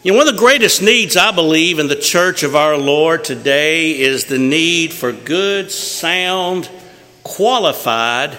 You 0.00 0.12
know, 0.12 0.18
one 0.18 0.28
of 0.28 0.34
the 0.34 0.38
greatest 0.38 0.80
needs, 0.80 1.16
I 1.16 1.32
believe, 1.32 1.80
in 1.80 1.88
the 1.88 1.96
church 1.96 2.44
of 2.44 2.54
our 2.54 2.76
Lord 2.76 3.24
today 3.24 3.98
is 3.98 4.26
the 4.26 4.38
need 4.38 4.92
for 4.92 5.10
good, 5.10 5.72
sound, 5.72 6.70
qualified 7.24 8.38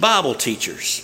Bible 0.00 0.32
teachers. 0.32 1.02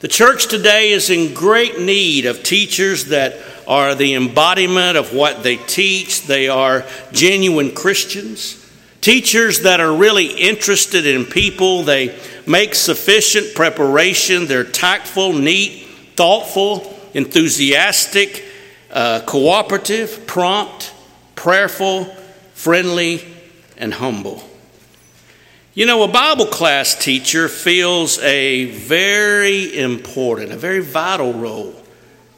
The 0.00 0.08
church 0.08 0.46
today 0.46 0.92
is 0.92 1.10
in 1.10 1.34
great 1.34 1.78
need 1.78 2.24
of 2.24 2.42
teachers 2.42 3.06
that 3.06 3.36
are 3.68 3.94
the 3.94 4.14
embodiment 4.14 4.96
of 4.96 5.12
what 5.12 5.42
they 5.42 5.56
teach. 5.58 6.22
They 6.22 6.48
are 6.48 6.86
genuine 7.12 7.74
Christians. 7.74 8.66
Teachers 9.02 9.60
that 9.60 9.80
are 9.80 9.94
really 9.94 10.28
interested 10.28 11.04
in 11.04 11.26
people. 11.26 11.82
They 11.82 12.18
make 12.46 12.74
sufficient 12.74 13.54
preparation. 13.54 14.46
They're 14.46 14.64
tactful, 14.64 15.34
neat, 15.34 15.86
thoughtful, 16.16 16.98
enthusiastic, 17.12 18.44
uh, 18.96 19.20
cooperative, 19.26 20.26
prompt, 20.26 20.90
prayerful, 21.34 22.06
friendly, 22.54 23.22
and 23.76 23.92
humble. 23.92 24.42
You 25.74 25.84
know, 25.84 26.02
a 26.02 26.08
Bible 26.08 26.46
class 26.46 26.94
teacher 26.94 27.48
feels 27.48 28.18
a 28.20 28.64
very 28.64 29.78
important, 29.78 30.50
a 30.50 30.56
very 30.56 30.80
vital 30.80 31.34
role 31.34 31.74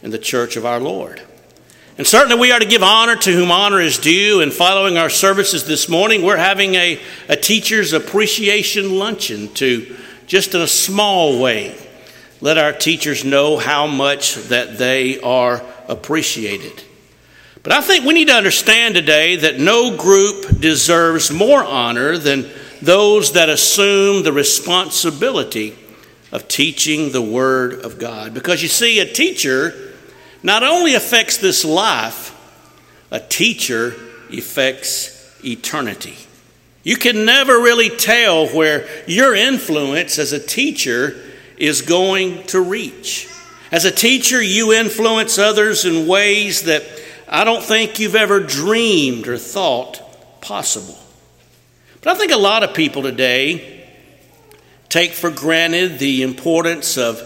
in 0.02 0.10
the 0.10 0.18
church 0.18 0.56
of 0.56 0.66
our 0.66 0.80
Lord. 0.80 1.22
And 1.96 2.04
certainly 2.04 2.40
we 2.40 2.50
are 2.50 2.58
to 2.58 2.66
give 2.66 2.82
honor 2.82 3.14
to 3.14 3.32
whom 3.32 3.52
honor 3.52 3.80
is 3.80 3.96
due. 3.96 4.40
And 4.40 4.52
following 4.52 4.98
our 4.98 5.10
services 5.10 5.64
this 5.64 5.88
morning, 5.88 6.22
we're 6.22 6.36
having 6.36 6.74
a, 6.74 7.00
a 7.28 7.36
teacher's 7.36 7.92
appreciation 7.92 8.98
luncheon 8.98 9.54
to 9.54 9.96
just 10.26 10.56
in 10.56 10.60
a 10.60 10.66
small 10.66 11.40
way 11.40 11.76
let 12.40 12.58
our 12.58 12.72
teachers 12.72 13.24
know 13.24 13.58
how 13.58 13.86
much 13.86 14.34
that 14.48 14.76
they 14.76 15.20
are 15.20 15.62
appreciated. 15.88 16.84
But 17.62 17.72
I 17.72 17.80
think 17.80 18.04
we 18.04 18.14
need 18.14 18.28
to 18.28 18.34
understand 18.34 18.94
today 18.94 19.36
that 19.36 19.58
no 19.58 19.96
group 19.96 20.60
deserves 20.60 21.30
more 21.30 21.64
honor 21.64 22.16
than 22.16 22.48
those 22.80 23.32
that 23.32 23.48
assume 23.48 24.22
the 24.22 24.32
responsibility 24.32 25.76
of 26.30 26.46
teaching 26.46 27.10
the 27.10 27.22
Word 27.22 27.84
of 27.84 27.98
God. 27.98 28.34
Because 28.34 28.62
you 28.62 28.68
see, 28.68 29.00
a 29.00 29.12
teacher 29.12 29.74
not 30.42 30.62
only 30.62 30.94
affects 30.94 31.38
this 31.38 31.64
life, 31.64 32.34
a 33.10 33.18
teacher 33.18 33.94
affects 34.30 35.36
eternity. 35.44 36.16
You 36.84 36.96
can 36.96 37.24
never 37.24 37.54
really 37.54 37.90
tell 37.90 38.46
where 38.48 38.86
your 39.06 39.34
influence 39.34 40.18
as 40.18 40.32
a 40.32 40.38
teacher 40.38 41.16
is 41.56 41.82
going 41.82 42.44
to 42.44 42.60
reach. 42.60 43.28
As 43.70 43.84
a 43.84 43.90
teacher, 43.90 44.42
you 44.42 44.72
influence 44.72 45.38
others 45.38 45.84
in 45.84 46.06
ways 46.06 46.62
that 46.62 46.84
I 47.28 47.44
don't 47.44 47.62
think 47.62 47.98
you've 47.98 48.14
ever 48.14 48.40
dreamed 48.40 49.28
or 49.28 49.36
thought 49.36 50.40
possible. 50.40 50.98
But 52.00 52.16
I 52.16 52.18
think 52.18 52.32
a 52.32 52.38
lot 52.38 52.62
of 52.62 52.74
people 52.74 53.02
today 53.02 53.86
take 54.88 55.12
for 55.12 55.30
granted 55.30 55.98
the 55.98 56.22
importance 56.22 56.96
of 56.96 57.22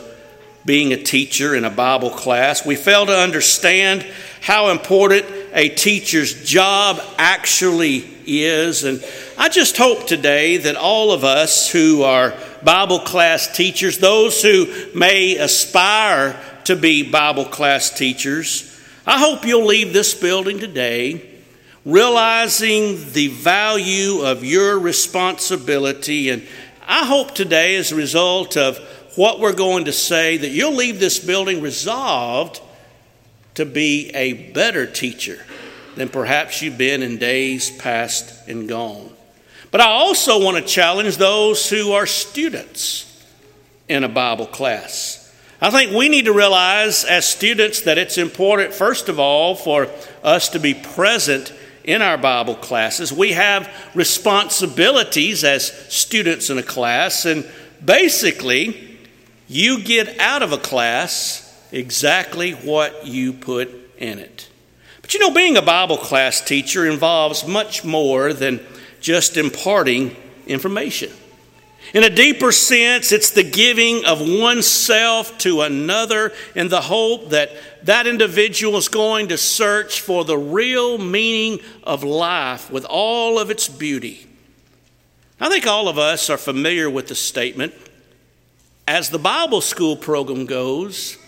being 0.65 0.93
a 0.93 1.03
teacher 1.03 1.55
in 1.55 1.65
a 1.65 1.71
Bible 1.71 2.11
class. 2.11 2.65
We 2.65 2.77
fail 2.77 3.07
to 3.07 3.17
understand 3.17 4.07
how 4.41 4.71
important 4.71 5.27
a 5.53 5.69
teacher's 5.69 6.45
job 6.45 7.01
actually 7.19 8.05
is. 8.27 8.85
And 8.85 9.05
I 9.39 9.49
just 9.49 9.77
hope 9.77 10.07
today 10.07 10.57
that 10.59 10.77
all 10.77 11.13
of 11.13 11.25
us 11.25 11.71
who 11.71 12.03
are 12.03 12.35
Bible 12.65 13.01
class 13.01 13.55
teachers, 13.55 13.99
those 13.99 14.43
who 14.43 14.67
may 14.95 15.37
aspire 15.37 16.39
to 16.65 16.77
be 16.77 17.09
Bible 17.09 17.45
class 17.45 17.91
teachers, 17.91 18.69
I 19.07 19.19
hope 19.19 19.45
you'll 19.45 19.67
leave 19.67 19.93
this 19.93 20.15
building 20.15 20.59
today 20.59 21.29
realizing 21.85 23.13
the 23.13 23.29
value 23.29 24.23
of 24.23 24.45
your 24.45 24.79
responsibility. 24.79 26.31
And 26.31 26.47
I 26.87 27.05
hope 27.07 27.35
today, 27.35 27.77
as 27.77 27.93
a 27.93 27.97
result 27.97 28.57
of 28.57 28.79
what 29.17 29.41
we're 29.41 29.53
going 29.53 29.87
to 29.87 29.93
say, 29.93 30.37
that 30.37 30.51
you'll 30.51 30.75
leave 30.75 31.01
this 31.01 31.19
building 31.19 31.61
resolved 31.61 32.61
to 33.55 33.67
be 33.67 34.11
a 34.15 34.53
better 34.53 34.87
teacher 34.87 35.45
than 35.97 36.09
perhaps 36.09 36.63
you've 36.63 36.79
been 36.79 37.03
in 37.03 37.19
days 37.19 37.71
past 37.71 38.49
and 38.49 38.69
gone. 38.69 39.12
But 39.73 39.81
I 39.81 39.87
also 39.87 40.39
want 40.39 40.59
to 40.59 40.63
challenge 40.63 41.17
those 41.17 41.69
who 41.71 41.93
are 41.93 42.05
students 42.07 43.09
in 43.89 44.05
a 44.05 44.09
Bible 44.09 44.47
class. 44.47 45.19
I 45.63 45.71
think 45.71 45.93
we 45.93 46.11
need 46.11 46.27
to 46.27 46.35
realize 46.35 47.05
as 47.05 47.27
students 47.27 47.81
that 47.83 47.97
it's 47.97 48.19
important, 48.19 48.75
first 48.75 49.09
of 49.09 49.19
all, 49.19 49.55
for 49.55 49.89
us 50.23 50.51
to 50.51 50.61
be 50.61 50.75
present 50.75 51.55
in 51.85 52.03
our 52.03 52.19
Bible 52.19 52.55
classes. 52.55 53.15
We 53.15 53.33
have 53.33 53.73
responsibilities 53.95 55.43
as 55.43 55.73
students 55.89 56.51
in 56.51 56.59
a 56.59 56.63
class, 56.63 57.25
and 57.25 57.49
basically, 57.83 58.99
you 59.49 59.83
get 59.83 60.21
out 60.21 60.43
of 60.43 60.53
a 60.53 60.59
class 60.59 61.49
exactly 61.73 62.53
what 62.53 63.07
you 63.07 63.33
put 63.33 63.71
in 63.97 64.19
it. 64.19 64.51
But 65.01 65.15
you 65.15 65.21
know, 65.21 65.33
being 65.33 65.57
a 65.57 65.63
Bible 65.63 65.97
class 65.97 66.43
teacher 66.43 66.87
involves 66.87 67.47
much 67.47 67.85
more 67.85 68.35
than 68.35 68.61
just 69.03 69.37
imparting 69.37 70.17
information. 70.47 71.11
In 71.93 72.05
a 72.05 72.11
deeper 72.11 72.53
sense, 72.53 73.13
it's 73.13 73.33
the 73.33 73.43
giving 73.43 74.07
of 74.07 74.21
oneself 74.21 75.37
to 75.39 75.61
another 75.61 76.33
in 76.55 76.69
the 76.69 76.81
hope 76.81 77.31
that 77.31 77.51
that 77.83 78.07
individual 78.07 78.79
is 78.79 78.89
going 78.89 79.29
to 79.29 79.37
search 79.37 80.01
for 80.01 80.25
the 80.25 80.39
real 80.39 80.97
meaning 80.97 81.61
of 81.83 82.03
life 82.03 82.71
with 82.71 82.87
all 82.89 83.39
of 83.39 83.51
its 83.51 83.69
beauty. 83.69 84.27
I 85.39 85.51
think 85.51 85.67
all 85.67 85.89
of 85.89 85.99
us 85.99 86.31
are 86.31 86.39
familiar 86.39 86.89
with 86.89 87.09
the 87.09 87.15
statement 87.17 87.75
as 88.87 89.11
the 89.11 89.19
Bible 89.19 89.61
school 89.61 89.97
program 89.97 90.47
goes, 90.47 91.19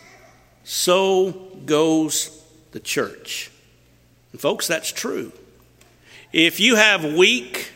so 0.62 1.32
goes 1.66 2.42
the 2.72 2.80
church. 2.80 3.50
And 4.32 4.40
folks, 4.40 4.66
that's 4.66 4.92
true. 4.92 5.32
If 6.34 6.58
you 6.58 6.74
have 6.74 7.04
weak, 7.04 7.70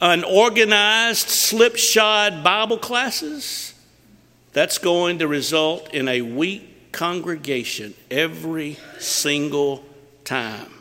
unorganized, 0.00 1.28
slipshod 1.28 2.42
Bible 2.42 2.76
classes, 2.76 3.72
that's 4.52 4.78
going 4.78 5.20
to 5.20 5.28
result 5.28 5.94
in 5.94 6.08
a 6.08 6.22
weak 6.22 6.90
congregation 6.90 7.94
every 8.10 8.78
single 8.98 9.84
time. 10.24 10.77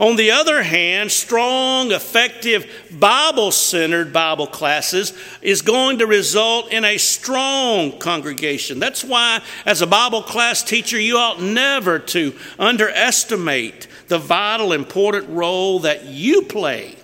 On 0.00 0.16
the 0.16 0.32
other 0.32 0.62
hand, 0.62 1.12
strong, 1.12 1.92
effective, 1.92 2.66
Bible 2.90 3.52
centered 3.52 4.12
Bible 4.12 4.46
classes 4.46 5.12
is 5.40 5.62
going 5.62 5.98
to 5.98 6.06
result 6.06 6.72
in 6.72 6.84
a 6.84 6.98
strong 6.98 7.98
congregation. 7.98 8.80
That's 8.80 9.04
why, 9.04 9.40
as 9.64 9.82
a 9.82 9.86
Bible 9.86 10.22
class 10.22 10.62
teacher, 10.62 10.98
you 10.98 11.16
ought 11.16 11.40
never 11.40 11.98
to 11.98 12.34
underestimate 12.58 13.86
the 14.08 14.18
vital, 14.18 14.72
important 14.72 15.28
role 15.28 15.80
that 15.80 16.04
you 16.06 16.42
play 16.42 16.96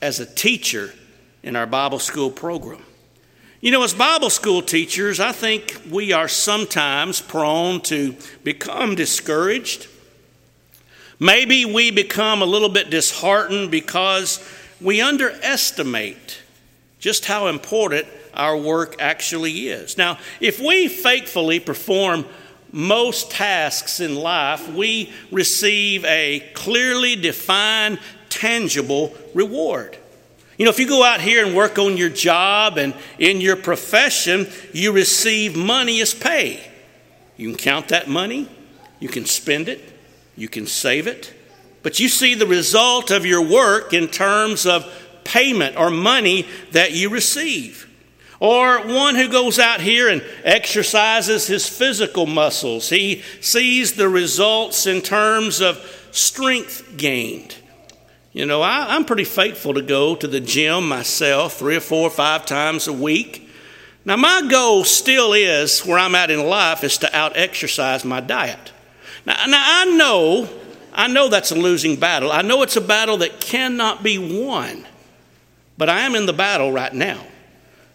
as 0.00 0.20
a 0.20 0.26
teacher 0.26 0.92
in 1.42 1.56
our 1.56 1.66
Bible 1.66 1.98
school 1.98 2.30
program. 2.30 2.82
You 3.60 3.70
know, 3.70 3.84
as 3.84 3.94
Bible 3.94 4.30
school 4.30 4.62
teachers, 4.62 5.20
I 5.20 5.32
think 5.32 5.82
we 5.90 6.12
are 6.12 6.26
sometimes 6.26 7.20
prone 7.20 7.80
to 7.82 8.16
become 8.42 8.96
discouraged. 8.96 9.86
Maybe 11.22 11.64
we 11.64 11.92
become 11.92 12.42
a 12.42 12.44
little 12.44 12.68
bit 12.68 12.90
disheartened 12.90 13.70
because 13.70 14.44
we 14.80 15.00
underestimate 15.00 16.40
just 16.98 17.26
how 17.26 17.46
important 17.46 18.08
our 18.34 18.56
work 18.56 18.96
actually 18.98 19.68
is. 19.68 19.96
Now, 19.96 20.18
if 20.40 20.58
we 20.58 20.88
faithfully 20.88 21.60
perform 21.60 22.26
most 22.72 23.30
tasks 23.30 24.00
in 24.00 24.16
life, 24.16 24.68
we 24.72 25.12
receive 25.30 26.04
a 26.06 26.40
clearly 26.54 27.14
defined 27.14 28.00
tangible 28.28 29.14
reward. 29.32 29.96
You 30.58 30.64
know, 30.64 30.72
if 30.72 30.80
you 30.80 30.88
go 30.88 31.04
out 31.04 31.20
here 31.20 31.46
and 31.46 31.54
work 31.54 31.78
on 31.78 31.96
your 31.96 32.10
job 32.10 32.78
and 32.78 32.94
in 33.20 33.40
your 33.40 33.54
profession, 33.54 34.48
you 34.72 34.90
receive 34.90 35.54
money 35.54 36.00
as 36.00 36.14
pay. 36.14 36.68
You 37.36 37.50
can 37.50 37.56
count 37.56 37.90
that 37.90 38.08
money, 38.08 38.48
you 38.98 39.08
can 39.08 39.24
spend 39.24 39.68
it, 39.68 39.91
you 40.36 40.48
can 40.48 40.66
save 40.66 41.06
it, 41.06 41.34
but 41.82 42.00
you 42.00 42.08
see 42.08 42.34
the 42.34 42.46
result 42.46 43.10
of 43.10 43.26
your 43.26 43.42
work 43.42 43.92
in 43.92 44.08
terms 44.08 44.66
of 44.66 44.90
payment 45.24 45.76
or 45.76 45.90
money 45.90 46.46
that 46.72 46.92
you 46.92 47.08
receive. 47.08 47.88
Or 48.40 48.80
one 48.80 49.14
who 49.14 49.28
goes 49.28 49.60
out 49.60 49.80
here 49.80 50.08
and 50.08 50.24
exercises 50.42 51.46
his 51.46 51.68
physical 51.68 52.26
muscles. 52.26 52.88
He 52.88 53.22
sees 53.40 53.92
the 53.92 54.08
results 54.08 54.86
in 54.86 55.00
terms 55.00 55.60
of 55.60 55.78
strength 56.10 56.96
gained. 56.96 57.54
You 58.32 58.46
know, 58.46 58.62
I, 58.62 58.96
am 58.96 59.04
pretty 59.04 59.24
faithful 59.24 59.74
to 59.74 59.82
go 59.82 60.16
to 60.16 60.26
the 60.26 60.40
gym 60.40 60.88
myself 60.88 61.58
three 61.58 61.76
or 61.76 61.80
four 61.80 62.06
or 62.06 62.10
five 62.10 62.46
times 62.46 62.88
a 62.88 62.92
week. 62.92 63.48
Now, 64.04 64.16
my 64.16 64.42
goal 64.50 64.84
still 64.84 65.34
is, 65.34 65.80
where 65.86 65.98
I'm 65.98 66.14
at 66.16 66.30
in 66.30 66.44
life, 66.44 66.82
is 66.82 66.98
to 66.98 67.16
out 67.16 67.36
exercise 67.36 68.04
my 68.04 68.20
diet. 68.20 68.72
Now, 69.26 69.46
now 69.46 69.62
I 69.64 69.84
know, 69.96 70.48
I 70.92 71.08
know 71.08 71.28
that's 71.28 71.50
a 71.50 71.54
losing 71.54 71.96
battle. 71.96 72.32
I 72.32 72.42
know 72.42 72.62
it's 72.62 72.76
a 72.76 72.80
battle 72.80 73.18
that 73.18 73.40
cannot 73.40 74.02
be 74.02 74.18
won. 74.18 74.86
But 75.78 75.88
I 75.88 76.00
am 76.00 76.14
in 76.14 76.26
the 76.26 76.32
battle 76.32 76.72
right 76.72 76.92
now. 76.92 77.24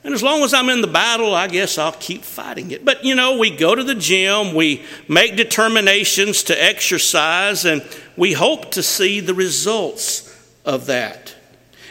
And 0.03 0.13
as 0.13 0.23
long 0.23 0.41
as 0.43 0.53
I'm 0.53 0.69
in 0.69 0.81
the 0.81 0.87
battle, 0.87 1.35
I 1.35 1.47
guess 1.47 1.77
I'll 1.77 1.91
keep 1.91 2.23
fighting 2.23 2.71
it. 2.71 2.85
But 2.85 3.03
you 3.03 3.13
know, 3.13 3.37
we 3.37 3.49
go 3.49 3.75
to 3.75 3.83
the 3.83 3.95
gym, 3.95 4.53
we 4.53 4.83
make 5.07 5.35
determinations 5.35 6.43
to 6.43 6.63
exercise, 6.63 7.65
and 7.65 7.85
we 8.15 8.33
hope 8.33 8.71
to 8.71 8.83
see 8.83 9.19
the 9.19 9.33
results 9.33 10.33
of 10.63 10.85
that. 10.85 11.35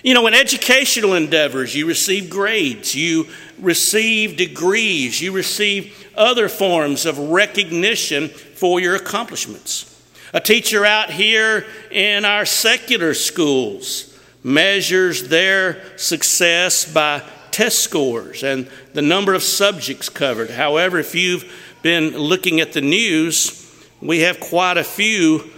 You 0.03 0.15
know, 0.15 0.27
in 0.27 0.35
educational 0.35 1.15
endeavors, 1.15 1.75
you 1.75 1.87
receive 1.87 2.31
grades, 2.31 2.94
you 2.94 3.27
receive 3.58 4.37
degrees, 4.37 5.20
you 5.20 5.32
receive 5.32 6.08
other 6.17 6.49
forms 6.49 7.06
of 7.06 7.19
recognition 7.19 8.29
for 8.29 8.81
your 8.81 8.94
accomplishments. 8.94 9.93
A 10.35 10.41
teacher 10.41 10.85
out 10.85 11.11
here 11.11 11.67
in 11.91 12.25
our 12.25 12.44
secular 12.44 13.14
schools 13.14 14.19
measures 14.43 15.29
their 15.29 15.82
success 15.97 16.85
by 16.91 17.23
test 17.50 17.79
scores 17.81 18.43
and 18.43 18.69
the 18.93 19.03
number 19.03 19.32
of 19.32 19.43
subjects 19.43 20.09
covered. 20.09 20.50
However, 20.50 20.99
if 20.99 21.14
you've 21.14 21.50
been 21.82 22.17
looking 22.17 22.61
at 22.61 22.73
the 22.73 22.81
news, 22.81 23.67
we 24.00 24.20
have 24.20 24.38
quite 24.38 24.76
a 24.76 24.85
few 24.85 25.50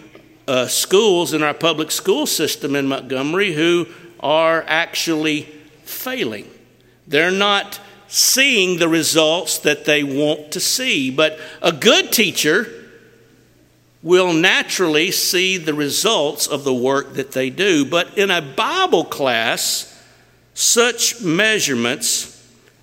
uh, 0.47 0.67
schools 0.67 1.33
in 1.35 1.43
our 1.43 1.55
public 1.55 1.91
school 1.91 2.27
system 2.27 2.77
in 2.77 2.87
Montgomery 2.87 3.53
who 3.53 3.87
are 4.21 4.65
actually 4.69 5.43
failing. 5.85 6.49
They're 7.07 7.31
not 7.31 7.81
seeing 8.09 8.79
the 8.79 8.89
results 8.89 9.59
that 9.59 9.85
they 9.85 10.03
want 10.03 10.53
to 10.53 10.61
see. 10.61 11.11
But 11.11 11.39
a 11.63 11.73
good 11.73 12.11
teacher 12.11 12.67
will 14.03 14.33
naturally 14.33 15.11
see 15.11 15.57
the 15.57 15.75
results 15.75 16.47
of 16.47 16.65
the 16.65 16.75
work 16.75 17.15
that 17.15 17.33
they 17.33 17.51
do. 17.51 17.85
But 17.85 18.17
in 18.17 18.31
a 18.31 18.41
Bible 18.41 19.05
class, 19.05 19.95
such 20.55 21.21
measurements 21.21 22.35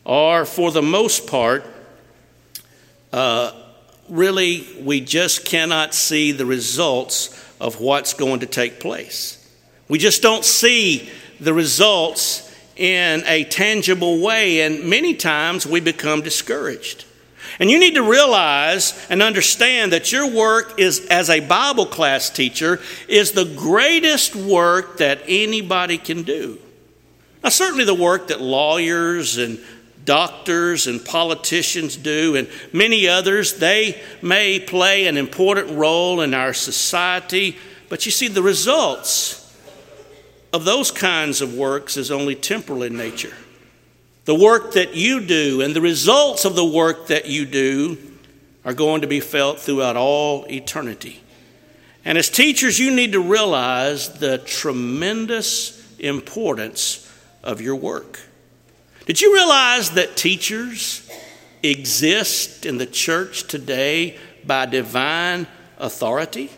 are, 0.05 0.45
for 0.45 0.71
the 0.71 0.81
most 0.81 1.27
part, 1.27 1.65
uh, 3.11 3.51
really, 4.09 4.67
we 4.81 5.01
just 5.01 5.45
cannot 5.45 5.93
see 5.93 6.31
the 6.31 6.45
results 6.45 7.29
of 7.59 7.79
what's 7.79 8.13
going 8.13 8.41
to 8.41 8.45
take 8.45 8.79
place. 8.79 9.41
We 9.87 9.97
just 9.97 10.21
don't 10.21 10.43
see 10.43 11.09
the 11.39 11.53
results 11.53 12.44
in 12.75 13.23
a 13.25 13.45
tangible 13.45 14.19
way, 14.19 14.61
and 14.61 14.83
many 14.83 15.13
times 15.13 15.65
we 15.65 15.79
become 15.79 16.21
discouraged. 16.21 17.05
And 17.59 17.71
you 17.71 17.79
need 17.79 17.95
to 17.95 18.03
realize 18.03 18.93
and 19.09 19.21
understand 19.21 19.93
that 19.93 20.11
your 20.11 20.29
work 20.29 20.79
is 20.79 21.05
as 21.07 21.29
a 21.29 21.39
Bible 21.39 21.85
class 21.85 22.29
teacher 22.29 22.81
is 23.07 23.31
the 23.31 23.45
greatest 23.45 24.35
work 24.35 24.97
that 24.97 25.21
anybody 25.27 25.97
can 25.97 26.23
do. 26.23 26.59
Now, 27.43 27.49
certainly 27.49 27.85
the 27.85 27.93
work 27.93 28.27
that 28.27 28.41
lawyers 28.41 29.37
and 29.37 29.59
doctors 30.03 30.87
and 30.87 31.03
politicians 31.03 31.95
do, 31.95 32.35
and 32.35 32.49
many 32.73 33.07
others, 33.07 33.53
they 33.53 34.01
may 34.21 34.59
play 34.59 35.07
an 35.07 35.17
important 35.17 35.77
role 35.77 36.21
in 36.21 36.33
our 36.33 36.53
society, 36.53 37.57
but 37.89 38.05
you 38.05 38.11
see, 38.11 38.27
the 38.27 38.41
results 38.41 39.44
of 40.55 40.63
those 40.63 40.89
kinds 40.89 41.41
of 41.41 41.53
works 41.53 41.97
is 41.97 42.09
only 42.09 42.33
temporal 42.33 42.81
in 42.81 42.95
nature. 42.95 43.35
The 44.23 44.33
work 44.33 44.71
that 44.75 44.95
you 44.95 45.19
do 45.19 45.59
and 45.61 45.75
the 45.75 45.81
results 45.81 46.45
of 46.45 46.55
the 46.55 46.63
work 46.63 47.07
that 47.07 47.25
you 47.25 47.45
do 47.45 47.97
are 48.63 48.73
going 48.73 49.01
to 49.01 49.07
be 49.07 49.19
felt 49.19 49.59
throughout 49.59 49.97
all 49.97 50.45
eternity. 50.45 51.21
And 52.05 52.17
as 52.17 52.29
teachers, 52.29 52.79
you 52.79 52.89
need 52.89 53.11
to 53.11 53.19
realize 53.19 54.17
the 54.19 54.37
tremendous 54.37 55.99
importance 55.99 57.11
of 57.43 57.59
your 57.59 57.75
work. 57.75 58.21
Did 59.05 59.19
you 59.19 59.33
realize 59.33 59.91
that 59.91 60.15
teachers 60.15 61.11
exist 61.63 62.65
in 62.65 62.77
the 62.77 62.85
church 62.85 63.43
today 63.43 64.17
by 64.45 64.67
divine 64.67 65.47
authority? 65.77 66.49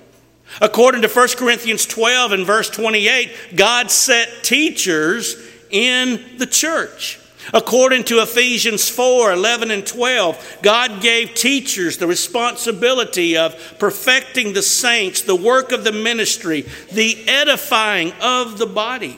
According 0.62 1.02
to 1.04 1.08
1 1.08 1.28
Corinthians 1.38 1.86
12 1.86 2.32
and 2.32 2.46
verse 2.46 2.70
28, 2.70 3.56
God 3.56 3.92
set 3.92 4.44
teachers 4.44 5.36
in 5.70 6.38
the 6.38 6.48
church. 6.48 7.20
According 7.54 8.04
to 8.06 8.22
Ephesians 8.22 8.90
4 8.90 9.32
11 9.32 9.72
and 9.72 9.86
12, 9.86 10.60
God 10.62 11.02
gave 11.02 11.34
teachers 11.34 11.98
the 11.98 12.08
responsibility 12.08 13.38
of 13.38 13.76
perfecting 13.80 14.54
the 14.54 14.62
saints, 14.62 15.22
the 15.22 15.36
work 15.36 15.72
of 15.72 15.84
the 15.84 15.92
ministry, 15.92 16.66
the 16.92 17.28
edifying 17.28 18.12
of 18.22 18.58
the 18.58 18.66
body. 18.66 19.18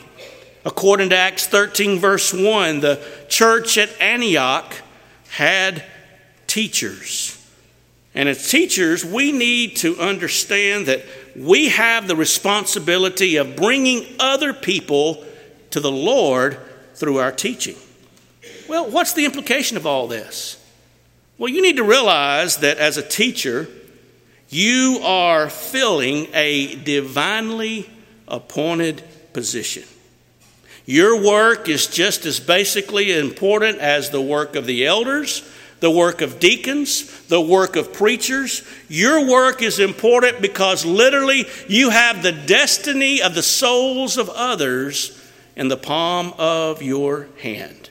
According 0.66 1.10
to 1.10 1.16
Acts 1.16 1.48
13, 1.48 2.00
verse 2.00 2.34
1, 2.34 2.82
the 2.82 3.04
church 3.30 3.78
at 3.78 3.90
Antioch 4.00 4.76
had 5.30 5.84
teachers. 6.46 7.36
And 8.14 8.28
as 8.28 8.50
teachers, 8.50 9.06
we 9.06 9.32
need 9.32 9.78
to 9.78 9.98
understand 10.00 10.88
that 10.88 11.06
we 11.36 11.70
have 11.70 12.08
the 12.08 12.16
responsibility 12.16 13.36
of 13.38 13.56
bringing 13.56 14.06
other 14.20 14.54
people 14.54 15.26
to 15.72 15.80
the 15.80 15.92
Lord 15.92 16.60
through 16.96 17.18
our 17.18 17.32
teaching. 17.32 17.76
Well, 18.68 18.90
what's 18.90 19.14
the 19.14 19.26
implication 19.26 19.78
of 19.78 19.86
all 19.86 20.08
this? 20.08 20.64
Well, 21.38 21.50
you 21.50 21.62
need 21.62 21.78
to 21.78 21.84
realize 21.84 22.58
that 22.58 22.78
as 22.78 22.98
a 22.98 23.08
teacher, 23.08 23.68
you 24.50 25.00
are 25.04 25.50
filling 25.50 26.28
a 26.34 26.76
divinely 26.76 27.90
appointed 28.28 29.04
position. 29.32 29.84
Your 30.86 31.24
work 31.24 31.70
is 31.70 31.88
just 31.88 32.26
as 32.26 32.40
basically 32.40 33.18
important 33.18 33.78
as 33.78 34.10
the 34.10 34.22
work 34.22 34.56
of 34.56 34.66
the 34.66 34.86
elders, 34.86 35.48
the 35.80 35.92
work 35.92 36.22
of 36.22 36.40
deacons, 36.40 37.26
the 37.28 37.42
work 37.42 37.76
of 37.76 37.94
preachers. 37.94 38.64
Your 38.88 39.30
work 39.30 39.62
is 39.62 39.80
important 39.80 40.42
because 40.42 40.86
literally 40.86 41.46
you 41.68 41.90
have 41.90 42.22
the 42.22 42.32
destiny 42.32 43.22
of 43.22 43.36
the 43.36 43.44
souls 43.44 44.18
of 44.18 44.30
others 44.30 45.20
in 45.56 45.68
the 45.68 45.78
palm 45.78 46.34
of 46.38 46.82
your 46.82 47.28
hand. 47.42 47.90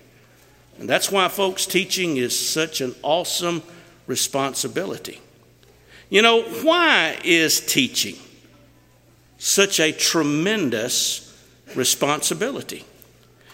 And 0.78 0.88
that's 0.88 1.10
why, 1.10 1.28
folks, 1.28 1.66
teaching 1.66 2.16
is 2.16 2.38
such 2.38 2.80
an 2.80 2.94
awesome 3.02 3.62
responsibility. 4.06 5.20
You 6.08 6.22
know, 6.22 6.42
why 6.42 7.18
is 7.24 7.60
teaching 7.60 8.16
such 9.38 9.78
a 9.78 9.92
tremendous 9.92 11.24
responsibility. 11.74 12.84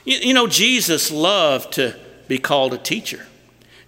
You, 0.05 0.19
you 0.19 0.35
know, 0.35 0.47
Jesus 0.47 1.11
loved 1.11 1.75
to 1.75 1.99
be 2.27 2.39
called 2.39 2.75
a 2.75 2.79
teacher. 2.79 3.27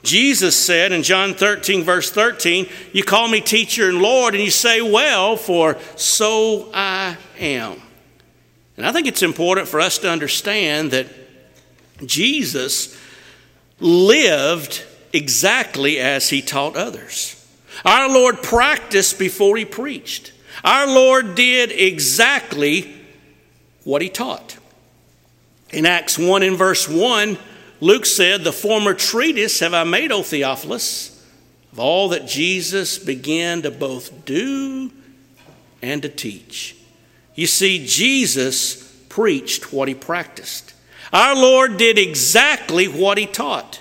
Jesus 0.07 0.57
said 0.57 0.93
in 0.93 1.03
John 1.03 1.35
13, 1.35 1.83
verse 1.83 2.11
13, 2.11 2.69
You 2.93 3.03
call 3.03 3.29
me 3.29 3.41
teacher 3.41 3.89
and 3.89 4.01
Lord, 4.01 4.35
and 4.35 4.43
you 4.43 4.51
say, 4.51 4.81
Well, 4.81 5.37
for 5.37 5.77
so 5.97 6.71
I 6.73 7.17
am. 7.39 7.83
And 8.77 8.87
I 8.87 8.93
think 8.93 9.07
it's 9.07 9.23
important 9.23 9.69
for 9.69 9.81
us 9.81 9.99
to 9.99 10.11
understand 10.11 10.93
that 10.93 11.07
Jesus 12.05 12.97
lived 13.81 14.85
exactly 15.13 15.99
as 15.99 16.29
he 16.29 16.43
taught 16.43 16.77
others. 16.77 17.33
Our 17.85 18.09
Lord 18.09 18.43
practiced 18.43 19.19
before 19.19 19.57
he 19.57 19.65
preached. 19.65 20.33
Our 20.65 20.87
Lord 20.87 21.35
did 21.35 21.73
exactly 21.73 22.95
what 23.85 24.03
he 24.03 24.09
taught. 24.09 24.57
In 25.71 25.85
Acts 25.85 26.19
1 26.19 26.43
in 26.43 26.57
verse 26.57 26.89
1, 26.89 27.39
Luke 27.81 28.07
said, 28.07 28.43
The 28.43 28.53
former 28.53 28.95
treatise 28.95 29.61
have 29.61 29.75
I 29.75 29.85
made, 29.85 30.13
O 30.13 30.23
Theophilus, 30.23 31.25
of 31.73 31.81
all 31.81 32.09
that 32.11 32.27
Jesus 32.27 32.99
began 32.99 33.63
to 33.63 33.71
both 33.71 34.25
do 34.25 34.91
and 35.83 36.03
to 36.03 36.09
teach. 36.09 36.77
You 37.35 37.47
see, 37.47 37.87
Jesus 37.87 38.83
preached 39.09 39.73
what 39.73 39.89
he 39.89 39.95
practiced. 39.95 40.75
Our 41.13 41.37
Lord 41.37 41.77
did 41.77 41.99
exactly 41.99 42.87
what 42.89 43.19
he 43.19 43.27
taught. 43.27 43.81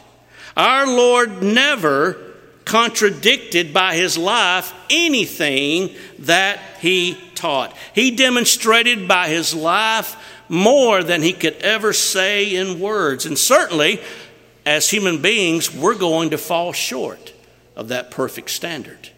Our 0.56 0.86
Lord 0.86 1.42
never 1.42 2.18
contradicted 2.66 3.74
by 3.74 3.96
his 3.96 4.18
life 4.18 4.74
anything 4.90 5.96
that 6.20 6.60
he 6.80 7.18
taught. 7.36 7.76
He 7.94 8.12
demonstrated 8.12 9.08
by 9.08 9.28
his 9.30 9.54
life 9.54 10.16
more 10.50 11.04
than 11.04 11.22
he 11.22 11.34
could 11.34 11.56
ever 11.56 11.94
say 11.94 12.56
in 12.56 12.80
words. 12.80 13.26
And 13.26 13.38
certainly, 13.38 14.02
as 14.66 14.90
human 14.90 15.22
beings, 15.22 15.74
we're 15.74 15.96
going 15.96 16.32
to 16.32 16.38
fall 16.38 16.74
short 16.74 17.34
of 17.76 17.90
that 17.90 18.12
perfect 18.12 18.50
standard. 18.50 19.10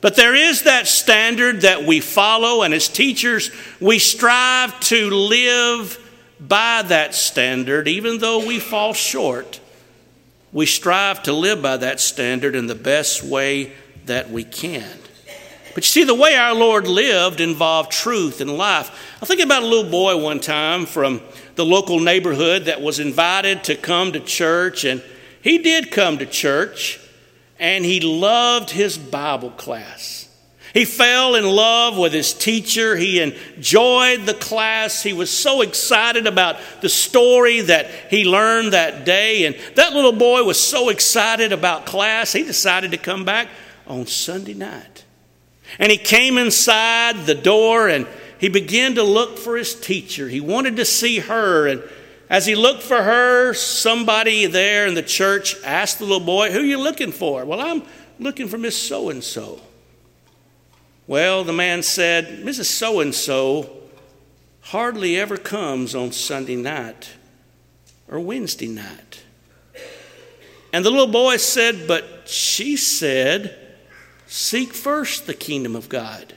But 0.00 0.16
there 0.16 0.34
is 0.34 0.62
that 0.62 0.86
standard 0.86 1.62
that 1.62 1.84
we 1.84 2.00
follow, 2.00 2.62
and 2.62 2.74
as 2.74 2.88
teachers, 2.88 3.50
we 3.80 3.98
strive 3.98 4.78
to 4.80 5.10
live 5.10 5.98
by 6.38 6.82
that 6.82 7.14
standard, 7.14 7.88
even 7.88 8.18
though 8.18 8.46
we 8.46 8.58
fall 8.58 8.92
short. 8.92 9.60
We 10.52 10.66
strive 10.66 11.22
to 11.24 11.32
live 11.32 11.62
by 11.62 11.78
that 11.78 12.00
standard 12.00 12.54
in 12.54 12.66
the 12.66 12.74
best 12.74 13.22
way 13.22 13.72
that 14.04 14.30
we 14.30 14.44
can. 14.44 14.86
But 15.76 15.84
you 15.84 15.88
see, 15.88 16.04
the 16.04 16.14
way 16.14 16.34
our 16.34 16.54
Lord 16.54 16.88
lived 16.88 17.38
involved 17.38 17.92
truth 17.92 18.40
and 18.40 18.56
life. 18.56 19.18
I 19.20 19.26
think 19.26 19.42
about 19.42 19.62
a 19.62 19.66
little 19.66 19.90
boy 19.90 20.16
one 20.16 20.40
time 20.40 20.86
from 20.86 21.20
the 21.54 21.66
local 21.66 22.00
neighborhood 22.00 22.64
that 22.64 22.80
was 22.80 22.98
invited 22.98 23.62
to 23.64 23.76
come 23.76 24.12
to 24.12 24.20
church, 24.20 24.86
and 24.86 25.02
he 25.42 25.58
did 25.58 25.90
come 25.90 26.16
to 26.16 26.24
church, 26.24 26.98
and 27.58 27.84
he 27.84 28.00
loved 28.00 28.70
his 28.70 28.96
Bible 28.96 29.50
class. 29.50 30.30
He 30.72 30.86
fell 30.86 31.34
in 31.34 31.44
love 31.44 31.98
with 31.98 32.14
his 32.14 32.32
teacher. 32.32 32.96
He 32.96 33.20
enjoyed 33.20 34.24
the 34.24 34.32
class. 34.32 35.02
He 35.02 35.12
was 35.12 35.28
so 35.28 35.60
excited 35.60 36.26
about 36.26 36.56
the 36.80 36.88
story 36.88 37.60
that 37.60 37.90
he 38.08 38.24
learned 38.24 38.72
that 38.72 39.04
day. 39.04 39.44
And 39.44 39.54
that 39.74 39.92
little 39.92 40.12
boy 40.12 40.42
was 40.42 40.58
so 40.58 40.88
excited 40.88 41.52
about 41.52 41.84
class, 41.84 42.32
he 42.32 42.44
decided 42.44 42.92
to 42.92 42.96
come 42.96 43.26
back 43.26 43.48
on 43.86 44.06
Sunday 44.06 44.54
night. 44.54 44.95
And 45.78 45.90
he 45.90 45.98
came 45.98 46.38
inside 46.38 47.26
the 47.26 47.34
door 47.34 47.88
and 47.88 48.06
he 48.38 48.48
began 48.48 48.94
to 48.96 49.02
look 49.02 49.38
for 49.38 49.56
his 49.56 49.74
teacher. 49.78 50.28
He 50.28 50.40
wanted 50.40 50.76
to 50.76 50.84
see 50.84 51.20
her. 51.20 51.66
And 51.66 51.82
as 52.28 52.46
he 52.46 52.54
looked 52.54 52.82
for 52.82 53.02
her, 53.02 53.54
somebody 53.54 54.46
there 54.46 54.86
in 54.86 54.94
the 54.94 55.02
church 55.02 55.56
asked 55.64 55.98
the 55.98 56.04
little 56.04 56.20
boy, 56.20 56.52
Who 56.52 56.60
are 56.60 56.64
you 56.64 56.78
looking 56.78 57.12
for? 57.12 57.44
Well, 57.44 57.60
I'm 57.60 57.82
looking 58.18 58.48
for 58.48 58.58
Miss 58.58 58.80
So 58.80 59.10
and 59.10 59.22
so. 59.22 59.60
Well, 61.06 61.44
the 61.44 61.52
man 61.52 61.82
said, 61.82 62.42
Mrs. 62.42 62.64
So 62.64 63.00
and 63.00 63.14
so 63.14 63.70
hardly 64.60 65.18
ever 65.18 65.36
comes 65.36 65.94
on 65.94 66.10
Sunday 66.10 66.56
night 66.56 67.12
or 68.08 68.18
Wednesday 68.18 68.66
night. 68.66 69.22
And 70.72 70.84
the 70.84 70.90
little 70.90 71.06
boy 71.06 71.36
said, 71.36 71.86
But 71.86 72.28
she 72.28 72.76
said, 72.76 73.65
Seek 74.26 74.72
first 74.72 75.26
the 75.26 75.34
kingdom 75.34 75.76
of 75.76 75.88
God. 75.88 76.34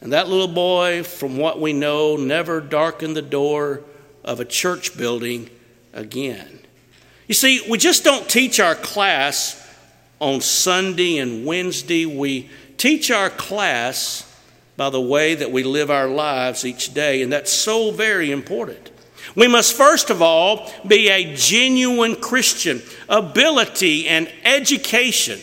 And 0.00 0.12
that 0.12 0.28
little 0.28 0.48
boy, 0.48 1.02
from 1.02 1.36
what 1.36 1.60
we 1.60 1.72
know, 1.72 2.16
never 2.16 2.60
darkened 2.60 3.16
the 3.16 3.22
door 3.22 3.82
of 4.22 4.40
a 4.40 4.44
church 4.44 4.96
building 4.96 5.48
again. 5.92 6.60
You 7.26 7.34
see, 7.34 7.66
we 7.70 7.78
just 7.78 8.04
don't 8.04 8.28
teach 8.28 8.60
our 8.60 8.74
class 8.74 9.60
on 10.20 10.40
Sunday 10.40 11.18
and 11.18 11.46
Wednesday. 11.46 12.04
We 12.06 12.50
teach 12.76 13.10
our 13.10 13.30
class 13.30 14.30
by 14.76 14.90
the 14.90 15.00
way 15.00 15.34
that 15.34 15.52
we 15.52 15.62
live 15.62 15.90
our 15.90 16.08
lives 16.08 16.64
each 16.64 16.92
day, 16.92 17.22
and 17.22 17.32
that's 17.32 17.52
so 17.52 17.90
very 17.90 18.30
important. 18.30 18.90
We 19.34 19.48
must 19.48 19.74
first 19.74 20.10
of 20.10 20.20
all 20.20 20.70
be 20.86 21.08
a 21.08 21.34
genuine 21.34 22.16
Christian. 22.16 22.82
Ability 23.08 24.06
and 24.08 24.30
education, 24.44 25.40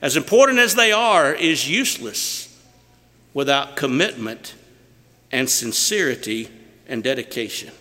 as 0.00 0.16
important 0.16 0.58
as 0.58 0.74
they 0.74 0.92
are, 0.92 1.34
is 1.34 1.68
useless 1.68 2.44
without 3.34 3.76
commitment 3.76 4.54
and 5.30 5.48
sincerity 5.48 6.48
and 6.86 7.02
dedication. 7.02 7.72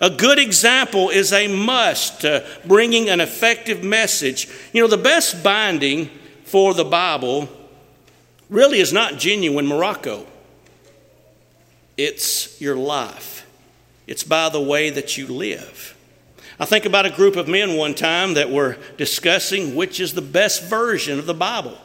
A 0.00 0.10
good 0.10 0.38
example 0.38 1.10
is 1.10 1.32
a 1.32 1.46
must 1.46 2.22
to 2.22 2.44
bringing 2.66 3.08
an 3.08 3.20
effective 3.20 3.84
message. 3.84 4.48
You 4.72 4.82
know, 4.82 4.88
the 4.88 4.96
best 4.96 5.42
binding 5.42 6.10
for 6.44 6.74
the 6.74 6.84
Bible 6.84 7.48
really 8.50 8.80
is 8.80 8.92
not 8.92 9.18
genuine 9.18 9.66
Morocco. 9.66 10.26
It's 11.96 12.60
your 12.60 12.76
life, 12.76 13.46
it's 14.06 14.24
by 14.24 14.48
the 14.48 14.60
way 14.60 14.90
that 14.90 15.16
you 15.16 15.28
live. 15.28 15.93
I 16.58 16.64
think 16.64 16.84
about 16.84 17.06
a 17.06 17.10
group 17.10 17.36
of 17.36 17.48
men 17.48 17.76
one 17.76 17.94
time 17.94 18.34
that 18.34 18.50
were 18.50 18.76
discussing 18.96 19.74
which 19.74 19.98
is 19.98 20.14
the 20.14 20.22
best 20.22 20.64
version 20.64 21.18
of 21.18 21.26
the 21.26 21.34
Bible. 21.34 21.76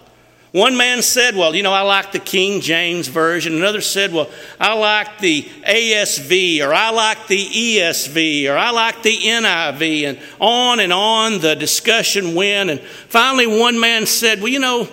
One 0.52 0.78
man 0.78 1.04
said, 1.04 1.36
Well, 1.36 1.56
you 1.56 1.62
know, 1.62 1.74
I 1.74 1.82
like 1.82 2.12
the 2.12 2.20
King 2.20 2.62
James 2.62 3.08
Version. 3.08 3.56
Another 3.56 3.82
said, 3.82 4.12
Well, 4.12 4.30
I 4.60 4.74
like 4.74 5.20
the 5.20 5.44
ASV, 5.44 6.62
or 6.66 6.74
I 6.74 6.90
like 6.90 7.28
the 7.28 7.38
ESV, 7.38 8.50
or 8.50 8.58
I 8.58 8.72
like 8.72 9.04
the 9.04 9.16
NIV. 9.16 10.10
And 10.10 10.20
on 10.40 10.80
and 10.80 10.92
on 10.92 11.40
the 11.40 11.56
discussion 11.56 12.34
went. 12.34 12.72
And 12.72 12.80
finally, 12.82 13.46
one 13.46 13.80
man 13.80 14.08
said, 14.08 14.40
Well, 14.40 14.48
you 14.48 14.60
know, 14.60 14.88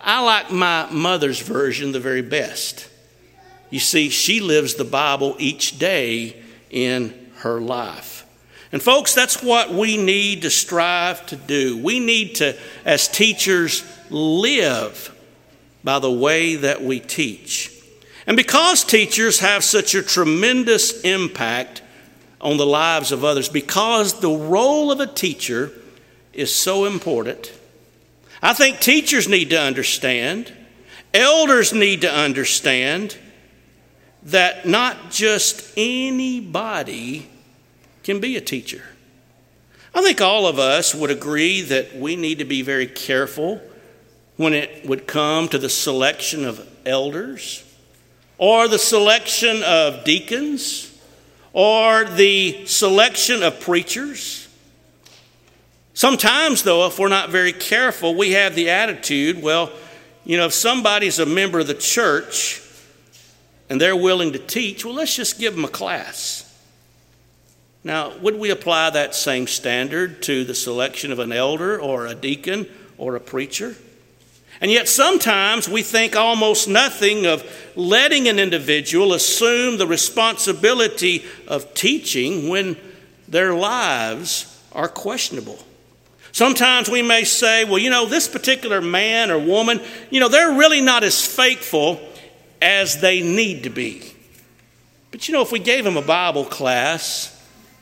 I 0.00 0.22
like 0.22 0.52
my 0.52 0.88
mother's 0.92 1.40
version 1.40 1.90
the 1.90 2.00
very 2.00 2.22
best. 2.22 2.88
You 3.68 3.80
see, 3.80 4.10
she 4.10 4.40
lives 4.40 4.74
the 4.74 4.84
Bible 4.84 5.34
each 5.40 5.78
day 5.78 6.40
in 6.70 7.30
her 7.38 7.60
life. 7.60 8.19
And, 8.72 8.80
folks, 8.80 9.14
that's 9.14 9.42
what 9.42 9.72
we 9.72 9.96
need 9.96 10.42
to 10.42 10.50
strive 10.50 11.26
to 11.26 11.36
do. 11.36 11.76
We 11.76 11.98
need 11.98 12.36
to, 12.36 12.56
as 12.84 13.08
teachers, 13.08 13.84
live 14.10 15.14
by 15.82 15.98
the 15.98 16.10
way 16.10 16.56
that 16.56 16.82
we 16.82 17.00
teach. 17.00 17.74
And 18.26 18.36
because 18.36 18.84
teachers 18.84 19.40
have 19.40 19.64
such 19.64 19.94
a 19.94 20.02
tremendous 20.02 21.00
impact 21.00 21.82
on 22.40 22.58
the 22.58 22.66
lives 22.66 23.12
of 23.12 23.24
others, 23.24 23.48
because 23.48 24.20
the 24.20 24.30
role 24.30 24.92
of 24.92 25.00
a 25.00 25.06
teacher 25.06 25.72
is 26.32 26.54
so 26.54 26.84
important, 26.84 27.52
I 28.42 28.52
think 28.52 28.80
teachers 28.80 29.28
need 29.28 29.50
to 29.50 29.60
understand, 29.60 30.52
elders 31.12 31.72
need 31.72 32.02
to 32.02 32.12
understand 32.12 33.16
that 34.22 34.66
not 34.66 35.10
just 35.10 35.72
anybody 35.76 37.29
can 38.10 38.20
be 38.20 38.36
a 38.36 38.40
teacher. 38.40 38.82
I 39.94 40.02
think 40.02 40.20
all 40.20 40.46
of 40.46 40.58
us 40.58 40.94
would 40.94 41.10
agree 41.10 41.62
that 41.62 41.96
we 41.96 42.16
need 42.16 42.38
to 42.38 42.44
be 42.44 42.60
very 42.60 42.88
careful 42.88 43.60
when 44.36 44.52
it 44.52 44.84
would 44.84 45.06
come 45.06 45.46
to 45.48 45.58
the 45.58 45.68
selection 45.68 46.44
of 46.44 46.68
elders 46.84 47.64
or 48.36 48.66
the 48.66 48.80
selection 48.80 49.62
of 49.62 50.02
deacons 50.02 50.92
or 51.52 52.04
the 52.04 52.66
selection 52.66 53.44
of 53.44 53.60
preachers. 53.60 54.48
Sometimes, 55.94 56.64
though, 56.64 56.86
if 56.86 56.98
we're 56.98 57.08
not 57.08 57.30
very 57.30 57.52
careful, 57.52 58.16
we 58.16 58.32
have 58.32 58.56
the 58.56 58.70
attitude 58.70 59.40
well, 59.40 59.70
you 60.24 60.36
know, 60.36 60.46
if 60.46 60.52
somebody's 60.52 61.20
a 61.20 61.26
member 61.26 61.60
of 61.60 61.68
the 61.68 61.74
church 61.74 62.60
and 63.68 63.80
they're 63.80 63.94
willing 63.94 64.32
to 64.32 64.38
teach, 64.40 64.84
well, 64.84 64.94
let's 64.94 65.14
just 65.14 65.38
give 65.38 65.54
them 65.54 65.64
a 65.64 65.68
class. 65.68 66.49
Now, 67.82 68.16
would 68.18 68.38
we 68.38 68.50
apply 68.50 68.90
that 68.90 69.14
same 69.14 69.46
standard 69.46 70.22
to 70.24 70.44
the 70.44 70.54
selection 70.54 71.12
of 71.12 71.18
an 71.18 71.32
elder 71.32 71.80
or 71.80 72.06
a 72.06 72.14
deacon 72.14 72.68
or 72.98 73.16
a 73.16 73.20
preacher? 73.20 73.74
And 74.60 74.70
yet, 74.70 74.88
sometimes 74.88 75.68
we 75.68 75.82
think 75.82 76.14
almost 76.14 76.68
nothing 76.68 77.24
of 77.24 77.42
letting 77.76 78.28
an 78.28 78.38
individual 78.38 79.14
assume 79.14 79.78
the 79.78 79.86
responsibility 79.86 81.24
of 81.48 81.72
teaching 81.72 82.50
when 82.50 82.76
their 83.26 83.54
lives 83.54 84.62
are 84.72 84.88
questionable. 84.88 85.58
Sometimes 86.32 86.90
we 86.90 87.00
may 87.00 87.24
say, 87.24 87.64
well, 87.64 87.78
you 87.78 87.88
know, 87.88 88.06
this 88.06 88.28
particular 88.28 88.82
man 88.82 89.30
or 89.30 89.38
woman, 89.38 89.80
you 90.10 90.20
know, 90.20 90.28
they're 90.28 90.52
really 90.52 90.82
not 90.82 91.02
as 91.02 91.24
faithful 91.24 91.98
as 92.60 93.00
they 93.00 93.22
need 93.22 93.64
to 93.64 93.70
be. 93.70 94.12
But 95.10 95.26
you 95.26 95.34
know, 95.34 95.42
if 95.42 95.50
we 95.50 95.58
gave 95.58 95.84
them 95.84 95.96
a 95.96 96.02
Bible 96.02 96.44
class, 96.44 97.36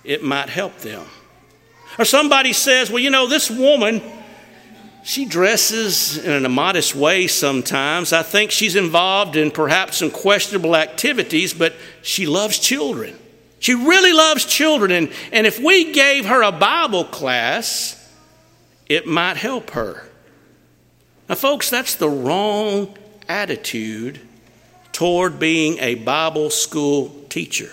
it 0.09 0.25
might 0.25 0.49
help 0.49 0.79
them. 0.79 1.05
Or 1.99 2.05
somebody 2.07 2.55
says, 2.55 2.91
well, 2.91 2.99
you 2.99 3.11
know, 3.11 3.27
this 3.29 3.51
woman, 3.51 4.01
she 5.05 5.27
dresses 5.27 6.17
in 6.17 6.47
a 6.47 6.49
modest 6.49 6.95
way 6.95 7.27
sometimes. 7.27 8.15
I 8.15 8.23
think 8.23 8.51
she's 8.51 8.75
involved 8.75 9.37
in 9.37 9.51
perhaps 9.51 9.99
some 9.99 10.11
questionable 10.11 10.75
activities, 10.75 11.53
but 11.53 11.75
she 12.01 12.27
loves 12.27 12.59
children. 12.59 13.17
She 13.61 13.75
really 13.75 14.15
loves 14.15 14.47
children. 14.47 14.93
And, 14.93 15.13
and 15.31 15.47
if 15.47 15.61
we 15.61 15.93
gave 15.93 16.25
her 16.25 16.43
a 16.43 16.53
Bible 16.53 17.05
class, 17.05 17.95
it 18.89 19.07
might 19.07 19.37
help 19.37 19.71
her. 19.71 20.09
Now, 21.29 21.35
folks, 21.35 21.69
that's 21.69 21.97
the 21.97 22.09
wrong 22.09 22.97
attitude 23.29 24.21
toward 24.93 25.39
being 25.39 25.79
a 25.81 25.97
Bible 25.97 26.49
school 26.49 27.11
teacher. 27.29 27.71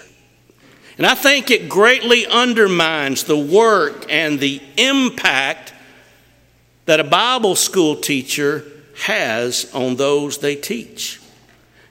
And 0.98 1.06
I 1.06 1.16
think 1.16 1.52
it 1.52 1.68
greatly 1.68 2.25
undermines 2.25 3.24
the 3.24 3.38
work 3.38 4.06
and 4.10 4.40
the 4.40 4.62
impact 4.78 5.74
that 6.86 7.00
a 7.00 7.04
Bible 7.04 7.56
school 7.56 7.96
teacher 7.96 8.64
has 9.04 9.70
on 9.74 9.96
those 9.96 10.38
they 10.38 10.56
teach. 10.56 11.20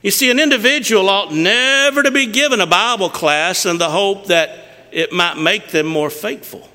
You 0.00 0.10
see, 0.10 0.30
an 0.30 0.38
individual 0.38 1.08
ought 1.08 1.32
never 1.32 2.02
to 2.02 2.10
be 2.10 2.26
given 2.26 2.60
a 2.60 2.66
Bible 2.66 3.10
class 3.10 3.66
in 3.66 3.78
the 3.78 3.90
hope 3.90 4.26
that 4.26 4.64
it 4.92 5.12
might 5.12 5.36
make 5.36 5.68
them 5.68 5.86
more 5.86 6.10
faithful. 6.10 6.68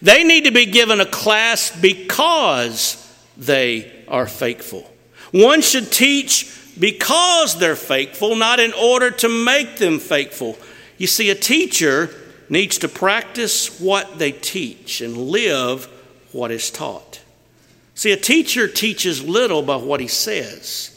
They 0.00 0.24
need 0.24 0.44
to 0.44 0.52
be 0.52 0.66
given 0.66 1.00
a 1.00 1.06
class 1.06 1.70
because 1.80 2.98
they 3.36 4.04
are 4.08 4.26
faithful. 4.26 4.88
One 5.32 5.62
should 5.62 5.90
teach 5.90 6.58
because 6.78 7.58
they're 7.58 7.76
faithful, 7.76 8.36
not 8.36 8.60
in 8.60 8.72
order 8.72 9.10
to 9.10 9.28
make 9.28 9.76
them 9.76 9.98
faithful. 9.98 10.56
You 11.02 11.08
see, 11.08 11.30
a 11.30 11.34
teacher 11.34 12.10
needs 12.48 12.78
to 12.78 12.88
practice 12.88 13.80
what 13.80 14.20
they 14.20 14.30
teach 14.30 15.00
and 15.00 15.16
live 15.16 15.86
what 16.30 16.52
is 16.52 16.70
taught. 16.70 17.20
See, 17.96 18.12
a 18.12 18.16
teacher 18.16 18.68
teaches 18.68 19.20
little 19.20 19.62
by 19.62 19.74
what 19.74 19.98
he 19.98 20.06
says, 20.06 20.96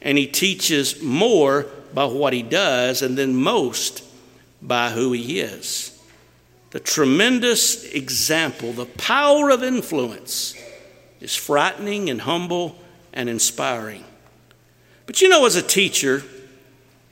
and 0.00 0.16
he 0.16 0.28
teaches 0.28 1.02
more 1.02 1.66
by 1.92 2.04
what 2.04 2.32
he 2.32 2.44
does, 2.44 3.02
and 3.02 3.18
then 3.18 3.34
most 3.34 4.04
by 4.62 4.90
who 4.90 5.10
he 5.10 5.40
is. 5.40 6.00
The 6.70 6.78
tremendous 6.78 7.82
example, 7.82 8.72
the 8.72 8.86
power 8.86 9.50
of 9.50 9.64
influence 9.64 10.54
is 11.20 11.34
frightening 11.34 12.08
and 12.08 12.20
humble 12.20 12.78
and 13.12 13.28
inspiring. 13.28 14.04
But 15.06 15.20
you 15.20 15.28
know, 15.28 15.44
as 15.44 15.56
a 15.56 15.62
teacher, 15.62 16.22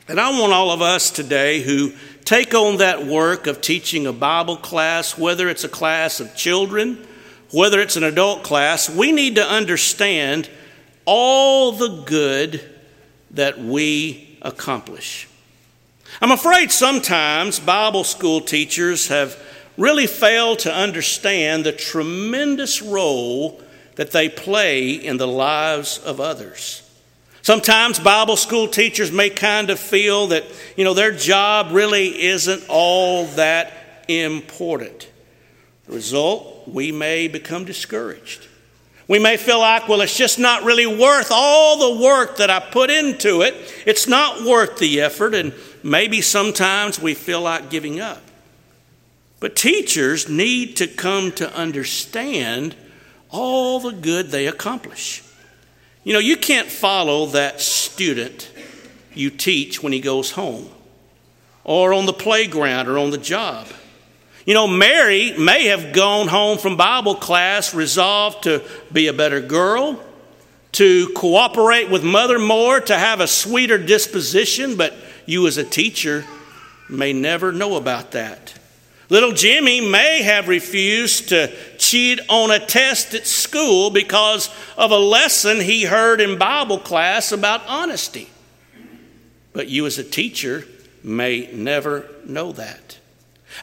and 0.08 0.18
I 0.18 0.30
want 0.30 0.54
all 0.54 0.70
of 0.70 0.80
us 0.80 1.10
today 1.10 1.60
who 1.60 1.92
take 2.24 2.54
on 2.54 2.78
that 2.78 3.04
work 3.04 3.46
of 3.46 3.60
teaching 3.60 4.06
a 4.06 4.12
Bible 4.12 4.56
class, 4.56 5.18
whether 5.18 5.50
it's 5.50 5.64
a 5.64 5.68
class 5.68 6.18
of 6.18 6.34
children, 6.34 7.06
whether 7.52 7.78
it's 7.78 7.96
an 7.96 8.04
adult 8.04 8.42
class, 8.42 8.88
we 8.88 9.12
need 9.12 9.34
to 9.34 9.44
understand 9.44 10.48
all 11.04 11.72
the 11.72 12.02
good 12.06 12.64
that 13.32 13.58
we 13.58 14.38
accomplish. 14.40 15.28
I'm 16.22 16.32
afraid 16.32 16.72
sometimes 16.72 17.60
Bible 17.60 18.04
school 18.04 18.40
teachers 18.40 19.08
have 19.08 19.38
really 19.76 20.06
failed 20.06 20.60
to 20.60 20.74
understand 20.74 21.64
the 21.64 21.72
tremendous 21.72 22.80
role 22.80 23.60
that 23.96 24.12
they 24.12 24.30
play 24.30 24.90
in 24.92 25.18
the 25.18 25.28
lives 25.28 25.98
of 25.98 26.18
others. 26.18 26.87
Sometimes 27.42 27.98
Bible 27.98 28.36
school 28.36 28.68
teachers 28.68 29.12
may 29.12 29.30
kind 29.30 29.70
of 29.70 29.78
feel 29.78 30.28
that, 30.28 30.44
you 30.76 30.84
know, 30.84 30.94
their 30.94 31.12
job 31.12 31.68
really 31.72 32.22
isn't 32.22 32.64
all 32.68 33.26
that 33.26 34.04
important. 34.08 35.08
The 35.86 35.94
result, 35.94 36.68
we 36.68 36.92
may 36.92 37.28
become 37.28 37.64
discouraged. 37.64 38.46
We 39.06 39.18
may 39.18 39.38
feel 39.38 39.60
like, 39.60 39.88
well, 39.88 40.02
it's 40.02 40.16
just 40.16 40.38
not 40.38 40.64
really 40.64 40.86
worth 40.86 41.28
all 41.30 41.94
the 41.94 42.04
work 42.04 42.36
that 42.36 42.50
I 42.50 42.60
put 42.60 42.90
into 42.90 43.40
it. 43.40 43.54
It's 43.86 44.06
not 44.06 44.44
worth 44.44 44.78
the 44.78 45.00
effort, 45.00 45.34
and 45.34 45.54
maybe 45.82 46.20
sometimes 46.20 47.00
we 47.00 47.14
feel 47.14 47.40
like 47.40 47.70
giving 47.70 48.00
up. 48.00 48.20
But 49.40 49.56
teachers 49.56 50.28
need 50.28 50.76
to 50.76 50.86
come 50.86 51.32
to 51.32 51.50
understand 51.54 52.76
all 53.30 53.80
the 53.80 53.92
good 53.92 54.28
they 54.28 54.46
accomplish. 54.46 55.22
You 56.04 56.12
know, 56.12 56.18
you 56.18 56.36
can't 56.36 56.68
follow 56.68 57.26
that 57.26 57.60
student 57.60 58.50
you 59.14 59.30
teach 59.30 59.82
when 59.82 59.92
he 59.92 60.00
goes 60.00 60.30
home, 60.32 60.68
or 61.64 61.92
on 61.92 62.06
the 62.06 62.12
playground, 62.12 62.88
or 62.88 62.98
on 62.98 63.10
the 63.10 63.18
job. 63.18 63.66
You 64.46 64.54
know, 64.54 64.66
Mary 64.66 65.36
may 65.36 65.66
have 65.66 65.92
gone 65.92 66.28
home 66.28 66.56
from 66.56 66.76
Bible 66.76 67.16
class 67.16 67.74
resolved 67.74 68.44
to 68.44 68.64
be 68.92 69.08
a 69.08 69.12
better 69.12 69.40
girl, 69.40 70.02
to 70.72 71.08
cooperate 71.14 71.90
with 71.90 72.04
Mother 72.04 72.38
more, 72.38 72.80
to 72.80 72.96
have 72.96 73.20
a 73.20 73.26
sweeter 73.26 73.76
disposition, 73.76 74.76
but 74.76 74.94
you 75.26 75.46
as 75.46 75.58
a 75.58 75.64
teacher 75.64 76.24
may 76.88 77.12
never 77.12 77.52
know 77.52 77.76
about 77.76 78.12
that. 78.12 78.57
Little 79.10 79.32
Jimmy 79.32 79.80
may 79.80 80.22
have 80.22 80.48
refused 80.48 81.30
to 81.30 81.50
cheat 81.78 82.20
on 82.28 82.50
a 82.50 82.64
test 82.64 83.14
at 83.14 83.26
school 83.26 83.90
because 83.90 84.50
of 84.76 84.90
a 84.90 84.98
lesson 84.98 85.60
he 85.60 85.84
heard 85.84 86.20
in 86.20 86.38
Bible 86.38 86.78
class 86.78 87.32
about 87.32 87.66
honesty. 87.66 88.28
But 89.54 89.68
you, 89.68 89.86
as 89.86 89.98
a 89.98 90.04
teacher, 90.04 90.66
may 91.02 91.50
never 91.52 92.06
know 92.26 92.52
that. 92.52 92.98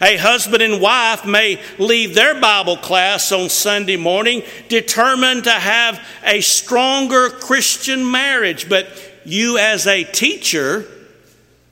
A 0.01 0.17
husband 0.17 0.63
and 0.63 0.81
wife 0.81 1.25
may 1.25 1.61
leave 1.77 2.15
their 2.15 2.39
Bible 2.41 2.77
class 2.77 3.31
on 3.31 3.49
Sunday 3.49 3.97
morning 3.97 4.41
determined 4.67 5.43
to 5.43 5.51
have 5.51 6.03
a 6.23 6.41
stronger 6.41 7.29
Christian 7.29 8.09
marriage, 8.09 8.67
but 8.67 8.87
you, 9.23 9.59
as 9.59 9.85
a 9.85 10.03
teacher, 10.03 10.85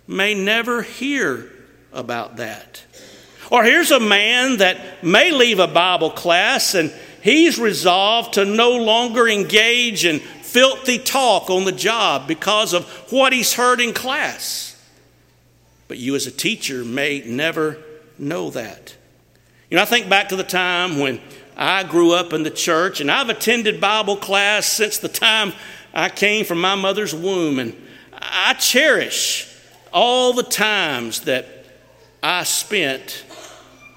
may 0.08 0.36
never 0.36 0.84
hear 0.84 1.52
about 1.92 2.38
that. 2.38 2.83
Or 3.52 3.64
here's 3.64 3.92
a 3.92 4.00
man 4.00 4.58
that 4.58 5.04
may 5.04 5.32
leave 5.32 5.60
a 5.60 5.68
Bible 5.68 6.10
class 6.10 6.74
and 6.76 6.94
he's 7.22 7.60
resolved 7.60 8.34
to 8.34 8.46
no 8.46 8.78
longer 8.78 9.28
engage 9.28 10.06
in 10.06 10.20
filthy 10.20 11.00
talk 11.00 11.50
on 11.50 11.66
the 11.66 11.72
job 11.72 12.28
because 12.28 12.74
of 12.74 12.86
what 13.12 13.34
he's 13.34 13.54
heard 13.54 13.82
in 13.82 13.94
class. 13.94 14.70
But 15.88 15.98
you, 15.98 16.16
as 16.16 16.28
a 16.28 16.32
teacher, 16.32 16.86
may 16.86 17.22
never 17.26 17.78
know 18.18 18.50
that. 18.52 18.96
You 19.70 19.78
know, 19.78 19.84
I 19.84 19.86
think 19.86 20.10
back 20.10 20.30
to 20.30 20.36
the 20.36 20.44
time 20.44 21.00
when 21.00 21.20
I 21.58 21.84
grew 21.84 22.14
up 22.14 22.34
in 22.34 22.44
the 22.44 22.52
church, 22.52 23.02
and 23.02 23.12
I've 23.12 23.30
attended 23.30 23.82
Bible 23.82 24.18
class 24.18 24.68
since 24.68 24.98
the 24.98 25.08
time 25.08 25.54
I 25.94 26.10
came 26.10 26.46
from 26.46 26.62
my 26.62 26.76
mother's 26.76 27.14
womb, 27.14 27.60
and 27.60 27.76
I 28.12 28.54
cherish 28.54 29.52
all 29.92 30.34
the 30.34 30.44
times 30.44 31.22
that 31.22 31.48
I 32.22 32.44
spent 32.44 33.26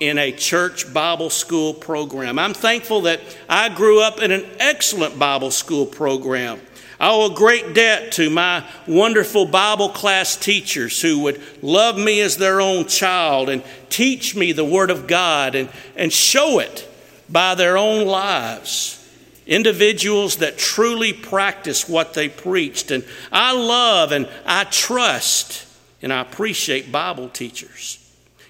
in 0.01 0.19
a 0.19 0.33
church 0.33 0.93
Bible 0.93 1.31
school 1.31 1.73
program. 1.73 2.39
I'm 2.39 2.55
thankful 2.55 3.03
that 3.03 3.21
I 3.49 3.69
grew 3.69 4.01
up 4.01 4.21
in 4.21 4.31
an 4.31 4.45
excellent 4.59 5.19
Bible 5.19 5.51
school 5.51 5.87
program. 5.87 6.61
I 6.99 7.11
owe 7.11 7.31
a 7.31 7.35
great 7.35 7.75
debt 7.75 8.13
to 8.13 8.31
my 8.31 8.65
wonderful 8.87 9.45
Bible 9.45 9.91
class 9.91 10.35
teachers 10.35 11.01
who 11.01 11.21
would 11.21 11.43
love 11.63 11.99
me 11.99 12.21
as 12.21 12.39
their 12.39 12.61
own 12.61 12.87
child 12.87 13.51
and 13.51 13.63
teach 13.91 14.35
me 14.35 14.53
the 14.53 14.65
Word 14.65 14.91
of 14.91 15.07
God 15.07 15.55
and, 15.55 15.69
and 15.95 16.13
show 16.13 16.59
it 16.59 16.89
by 17.29 17.55
their 17.55 17.77
own 17.77 18.07
lives. 18.07 18.93
Individuals 19.47 20.37
that 20.37 20.59
truly 20.59 21.13
practice 21.13 21.89
what 21.89 22.15
they 22.15 22.29
preached. 22.29 22.91
And 22.91 23.05
I 23.31 23.53
love 23.53 24.13
and 24.13 24.29
I 24.47 24.65
trust 24.65 25.67
and 26.01 26.13
I 26.13 26.21
appreciate 26.21 26.91
Bible 26.91 27.29
teachers. 27.29 28.06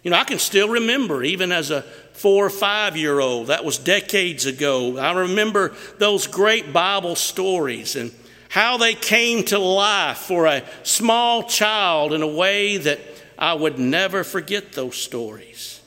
You 0.07 0.11
know, 0.11 0.19
I 0.19 0.23
can 0.23 0.39
still 0.39 0.69
remember, 0.69 1.25
even 1.25 1.51
as 1.51 1.73
a 1.73 1.83
four 2.13 2.47
or 2.47 2.51
five 2.51 2.97
year 2.97 3.19
old, 3.19 3.49
that 3.49 3.65
was 3.65 3.77
decades 3.77 4.47
ago. 4.47 4.99
I 4.99 5.11
remember 5.13 5.75
those 5.99 6.29
great 6.29 6.73
Bible 6.73 7.17
stories 7.17 7.97
and 7.97 8.13
how 8.49 8.77
they 8.77 8.95
came 8.95 9.43
to 9.47 9.59
life 9.59 10.19
for 10.19 10.47
a 10.47 10.63
small 10.85 11.43
child 11.43 12.13
in 12.13 12.23
a 12.23 12.29
way 12.29 12.77
that 12.77 13.01
I 13.37 13.55
would 13.55 13.81
never 13.81 14.23
forget 14.23 14.75
those 14.75 14.95
stories. 14.95 15.81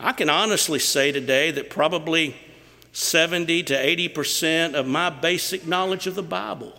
I 0.00 0.10
can 0.10 0.28
honestly 0.28 0.80
say 0.80 1.12
today 1.12 1.52
that 1.52 1.70
probably 1.70 2.34
70 2.90 3.62
to 3.62 3.74
80% 3.76 4.74
of 4.74 4.88
my 4.88 5.10
basic 5.10 5.64
knowledge 5.64 6.08
of 6.08 6.16
the 6.16 6.24
Bible 6.24 6.76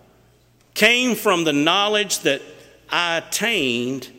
came 0.73 1.15
from 1.15 1.45
the 1.45 1.53
knowledge 1.53 2.19
that 2.19 2.41
I 2.89 3.19
attained 3.19 4.11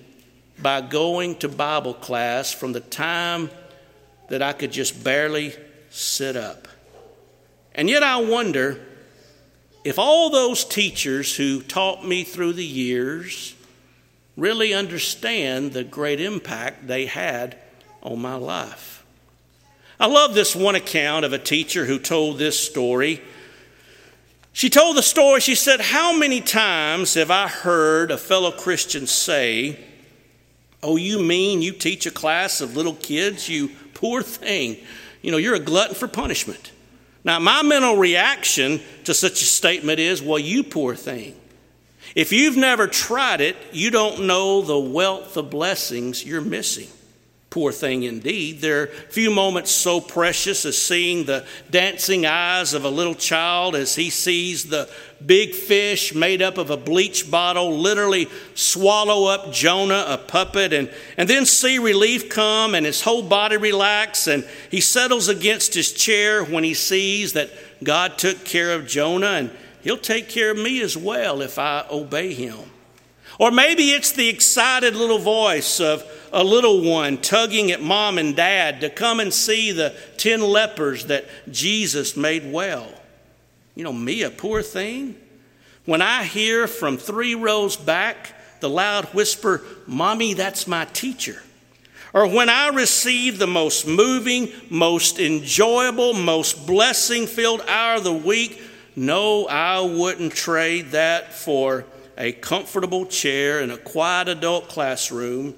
by 0.60 0.80
going 0.80 1.36
to 1.36 1.48
Bible 1.48 1.94
class 1.94 2.52
from 2.52 2.72
the 2.72 2.80
time 2.80 3.50
that 4.28 4.42
I 4.42 4.52
could 4.52 4.72
just 4.72 5.04
barely 5.04 5.54
sit 5.90 6.36
up. 6.36 6.68
And 7.74 7.88
yet 7.88 8.02
I 8.02 8.16
wonder 8.16 8.80
if 9.84 9.98
all 9.98 10.30
those 10.30 10.64
teachers 10.64 11.36
who 11.36 11.60
taught 11.62 12.04
me 12.04 12.24
through 12.24 12.54
the 12.54 12.64
years 12.64 13.54
really 14.36 14.74
understand 14.74 15.72
the 15.72 15.84
great 15.84 16.20
impact 16.20 16.86
they 16.86 17.06
had 17.06 17.56
on 18.02 18.20
my 18.20 18.34
life. 18.34 19.04
I 19.98 20.06
love 20.06 20.34
this 20.34 20.54
one 20.54 20.74
account 20.74 21.24
of 21.24 21.32
a 21.32 21.38
teacher 21.38 21.86
who 21.86 21.98
told 21.98 22.38
this 22.38 22.58
story. 22.58 23.22
She 24.52 24.68
told 24.68 24.96
the 24.96 25.02
story, 25.02 25.40
she 25.40 25.54
said, 25.54 25.80
How 25.80 26.16
many 26.16 26.40
times 26.40 27.14
have 27.14 27.30
I 27.30 27.48
heard 27.48 28.10
a 28.10 28.18
fellow 28.18 28.50
Christian 28.50 29.06
say, 29.06 29.78
Oh, 30.86 30.94
you 30.94 31.18
mean 31.18 31.62
you 31.62 31.72
teach 31.72 32.06
a 32.06 32.12
class 32.12 32.60
of 32.60 32.76
little 32.76 32.94
kids? 32.94 33.48
You 33.48 33.70
poor 33.92 34.22
thing. 34.22 34.76
You 35.20 35.32
know, 35.32 35.36
you're 35.36 35.56
a 35.56 35.60
glutton 35.60 35.96
for 35.96 36.06
punishment. 36.06 36.70
Now, 37.24 37.40
my 37.40 37.64
mental 37.64 37.96
reaction 37.96 38.80
to 39.02 39.12
such 39.12 39.42
a 39.42 39.46
statement 39.46 39.98
is, 39.98 40.22
well, 40.22 40.38
you 40.38 40.62
poor 40.62 40.94
thing. 40.94 41.34
If 42.14 42.32
you've 42.32 42.56
never 42.56 42.86
tried 42.86 43.40
it, 43.40 43.56
you 43.72 43.90
don't 43.90 44.28
know 44.28 44.62
the 44.62 44.78
wealth 44.78 45.36
of 45.36 45.50
blessings 45.50 46.24
you're 46.24 46.40
missing. 46.40 46.86
Poor 47.48 47.72
thing 47.72 48.02
indeed. 48.02 48.60
There 48.60 48.82
are 48.82 48.86
few 48.86 49.30
moments 49.30 49.70
so 49.70 50.00
precious 50.00 50.66
as 50.66 50.76
seeing 50.76 51.24
the 51.24 51.46
dancing 51.70 52.26
eyes 52.26 52.74
of 52.74 52.84
a 52.84 52.90
little 52.90 53.14
child 53.14 53.76
as 53.76 53.94
he 53.94 54.10
sees 54.10 54.64
the 54.64 54.90
big 55.24 55.54
fish 55.54 56.14
made 56.14 56.42
up 56.42 56.58
of 56.58 56.70
a 56.70 56.76
bleach 56.76 57.30
bottle 57.30 57.78
literally 57.78 58.28
swallow 58.54 59.26
up 59.30 59.52
Jonah, 59.52 60.04
a 60.08 60.18
puppet, 60.18 60.72
and, 60.72 60.92
and 61.16 61.30
then 61.30 61.46
see 61.46 61.78
relief 61.78 62.28
come 62.28 62.74
and 62.74 62.84
his 62.84 63.00
whole 63.00 63.22
body 63.22 63.56
relax 63.56 64.26
and 64.26 64.46
he 64.70 64.80
settles 64.80 65.28
against 65.28 65.72
his 65.72 65.92
chair 65.92 66.44
when 66.44 66.64
he 66.64 66.74
sees 66.74 67.32
that 67.34 67.50
God 67.82 68.18
took 68.18 68.44
care 68.44 68.72
of 68.72 68.86
Jonah 68.86 69.26
and 69.28 69.50
he'll 69.82 69.96
take 69.96 70.28
care 70.28 70.50
of 70.50 70.58
me 70.58 70.82
as 70.82 70.96
well 70.96 71.40
if 71.40 71.58
I 71.58 71.86
obey 71.90 72.34
him. 72.34 72.58
Or 73.38 73.50
maybe 73.50 73.90
it's 73.90 74.12
the 74.12 74.28
excited 74.28 74.96
little 74.96 75.18
voice 75.18 75.80
of 75.80 76.04
a 76.32 76.42
little 76.42 76.82
one 76.82 77.18
tugging 77.18 77.70
at 77.70 77.82
mom 77.82 78.18
and 78.18 78.34
dad 78.34 78.80
to 78.80 78.90
come 78.90 79.20
and 79.20 79.32
see 79.32 79.72
the 79.72 79.94
ten 80.16 80.40
lepers 80.40 81.06
that 81.06 81.26
Jesus 81.50 82.16
made 82.16 82.50
well. 82.50 82.88
You 83.74 83.84
know, 83.84 83.92
me, 83.92 84.22
a 84.22 84.30
poor 84.30 84.62
thing? 84.62 85.16
When 85.84 86.02
I 86.02 86.24
hear 86.24 86.66
from 86.66 86.96
three 86.96 87.34
rows 87.34 87.76
back 87.76 88.32
the 88.60 88.70
loud 88.70 89.04
whisper, 89.14 89.62
Mommy, 89.86 90.34
that's 90.34 90.66
my 90.66 90.86
teacher. 90.86 91.42
Or 92.12 92.26
when 92.26 92.48
I 92.48 92.68
receive 92.68 93.38
the 93.38 93.46
most 93.46 93.86
moving, 93.86 94.50
most 94.70 95.18
enjoyable, 95.18 96.14
most 96.14 96.66
blessing 96.66 97.26
filled 97.26 97.60
hour 97.68 97.96
of 97.96 98.04
the 98.04 98.12
week, 98.12 98.60
no, 98.96 99.46
I 99.46 99.80
wouldn't 99.80 100.32
trade 100.32 100.92
that 100.92 101.34
for 101.34 101.84
a 102.16 102.32
comfortable 102.32 103.06
chair 103.06 103.60
in 103.60 103.70
a 103.70 103.76
quiet 103.76 104.28
adult 104.28 104.68
classroom. 104.68 105.54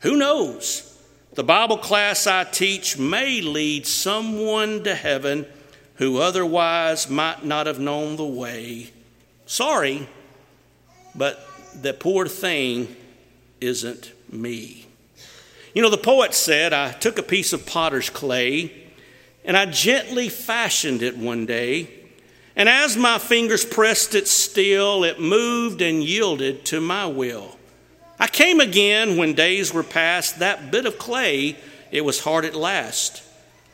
Who 0.00 0.16
knows? 0.16 0.98
The 1.34 1.44
Bible 1.44 1.78
class 1.78 2.26
I 2.26 2.44
teach 2.44 2.98
may 2.98 3.40
lead 3.40 3.86
someone 3.86 4.84
to 4.84 4.94
heaven 4.94 5.46
who 5.96 6.18
otherwise 6.18 7.08
might 7.08 7.44
not 7.44 7.66
have 7.66 7.78
known 7.78 8.16
the 8.16 8.24
way. 8.24 8.90
Sorry, 9.46 10.08
but 11.14 11.46
the 11.80 11.92
poor 11.94 12.26
thing 12.26 12.94
isn't 13.60 14.12
me. 14.32 14.86
You 15.74 15.82
know, 15.82 15.90
the 15.90 15.98
poet 15.98 16.34
said, 16.34 16.72
I 16.72 16.92
took 16.92 17.18
a 17.18 17.22
piece 17.22 17.52
of 17.52 17.66
potter's 17.66 18.08
clay 18.08 18.72
and 19.44 19.56
I 19.56 19.66
gently 19.66 20.28
fashioned 20.28 21.02
it 21.02 21.16
one 21.16 21.46
day. 21.46 21.88
And 22.56 22.68
as 22.68 22.96
my 22.96 23.18
fingers 23.18 23.64
pressed 23.64 24.14
it 24.14 24.26
still, 24.26 25.04
it 25.04 25.20
moved 25.20 25.82
and 25.82 26.02
yielded 26.02 26.64
to 26.66 26.80
my 26.80 27.06
will. 27.06 27.56
I 28.18 28.28
came 28.28 28.60
again 28.60 29.18
when 29.18 29.34
days 29.34 29.74
were 29.74 29.82
past. 29.82 30.38
That 30.38 30.70
bit 30.70 30.86
of 30.86 30.98
clay, 30.98 31.56
it 31.90 32.00
was 32.00 32.20
hard 32.20 32.46
at 32.46 32.54
last. 32.54 33.22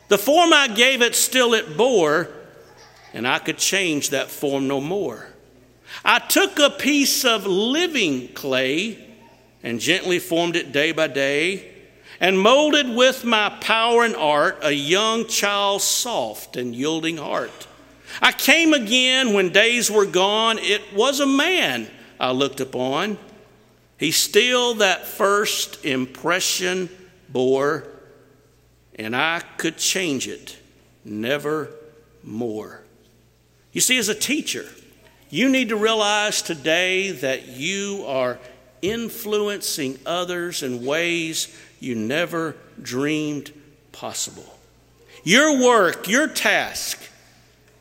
The 0.09 0.17
form 0.17 0.51
I 0.51 0.67
gave 0.67 1.01
it 1.01 1.15
still 1.15 1.53
it 1.53 1.77
bore, 1.77 2.29
and 3.13 3.25
I 3.25 3.39
could 3.39 3.57
change 3.57 4.09
that 4.09 4.29
form 4.29 4.67
no 4.67 4.81
more. 4.81 5.27
I 6.03 6.19
took 6.19 6.59
a 6.59 6.69
piece 6.69 7.23
of 7.23 7.47
living 7.47 8.33
clay 8.33 8.97
and 9.63 9.79
gently 9.79 10.19
formed 10.19 10.57
it 10.57 10.73
day 10.73 10.91
by 10.91 11.07
day, 11.07 11.71
and 12.19 12.37
molded 12.37 12.89
with 12.89 13.23
my 13.23 13.49
power 13.61 14.03
and 14.03 14.15
art 14.15 14.59
a 14.61 14.73
young 14.73 15.25
child's 15.27 15.85
soft 15.85 16.57
and 16.57 16.75
yielding 16.75 17.17
heart. 17.17 17.67
I 18.21 18.31
came 18.31 18.73
again 18.73 19.33
when 19.33 19.49
days 19.49 19.89
were 19.89 20.05
gone. 20.05 20.57
It 20.59 20.93
was 20.93 21.19
a 21.19 21.25
man 21.25 21.89
I 22.19 22.31
looked 22.31 22.59
upon. 22.59 23.17
He 23.97 24.11
still 24.11 24.75
that 24.75 25.05
first 25.07 25.85
impression 25.85 26.89
bore, 27.29 27.87
and 28.95 29.15
I 29.15 29.41
could 29.57 29.77
change 29.77 30.27
it 30.27 30.57
never 31.05 31.69
more. 32.23 32.81
You 33.71 33.81
see, 33.81 33.97
as 33.97 34.09
a 34.09 34.15
teacher, 34.15 34.65
you 35.29 35.49
need 35.49 35.69
to 35.69 35.75
realize 35.75 36.41
today 36.41 37.11
that 37.11 37.47
you 37.47 38.03
are 38.07 38.37
influencing 38.81 39.97
others 40.05 40.61
in 40.61 40.85
ways 40.85 41.55
you 41.79 41.95
never 41.95 42.55
dreamed 42.81 43.51
possible. 43.91 44.59
Your 45.23 45.63
work, 45.63 46.07
your 46.07 46.27
task, 46.27 46.99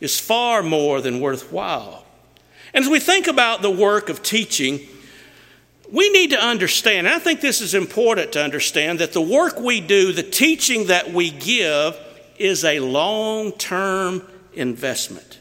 is 0.02 0.18
far 0.18 0.64
more 0.64 1.00
than 1.00 1.20
worthwhile. 1.20 2.04
And 2.74 2.84
as 2.84 2.90
we 2.90 2.98
think 2.98 3.28
about 3.28 3.62
the 3.62 3.70
work 3.70 4.08
of 4.08 4.20
teaching, 4.20 4.80
we 5.92 6.10
need 6.10 6.30
to 6.30 6.42
understand, 6.42 7.06
and 7.06 7.14
I 7.14 7.20
think 7.20 7.40
this 7.40 7.60
is 7.60 7.72
important 7.72 8.32
to 8.32 8.42
understand, 8.42 8.98
that 8.98 9.12
the 9.12 9.20
work 9.20 9.60
we 9.60 9.80
do, 9.80 10.12
the 10.12 10.24
teaching 10.24 10.88
that 10.88 11.12
we 11.12 11.30
give, 11.30 11.96
is 12.36 12.64
a 12.64 12.80
long 12.80 13.52
term 13.52 14.26
investment. 14.54 15.38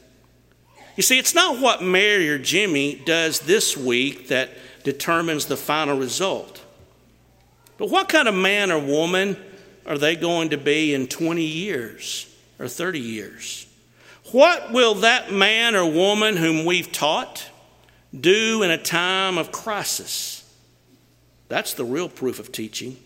You 0.95 1.01
see, 1.01 1.17
it's 1.17 1.33
not 1.33 1.59
what 1.59 1.81
Mary 1.81 2.29
or 2.29 2.37
Jimmy 2.37 3.01
does 3.03 3.39
this 3.39 3.75
week 3.75 4.27
that 4.27 4.51
determines 4.83 5.47
the 5.47 5.57
final 5.57 5.97
result. 5.97 6.63
But 7.79 7.89
what 7.89 8.09
kind 8.09 8.27
of 8.27 8.35
man 8.35 8.71
or 8.71 8.77
woman 8.77 9.37
are 9.87 9.97
they 9.97 10.15
going 10.15 10.49
to 10.49 10.57
be 10.57 10.93
in 10.93 11.07
20 11.07 11.41
years 11.41 12.31
or 12.59 12.67
30 12.67 12.99
years? 12.99 13.65
What 14.31 14.71
will 14.71 14.95
that 14.95 15.31
man 15.31 15.75
or 15.75 15.85
woman 15.85 16.37
whom 16.37 16.65
we've 16.65 16.91
taught 16.91 17.49
do 18.17 18.63
in 18.63 18.71
a 18.71 18.77
time 18.77 19.37
of 19.37 19.51
crisis? 19.51 20.49
That's 21.49 21.73
the 21.73 21.83
real 21.83 22.07
proof 22.07 22.39
of 22.39 22.51
teaching. 22.51 22.97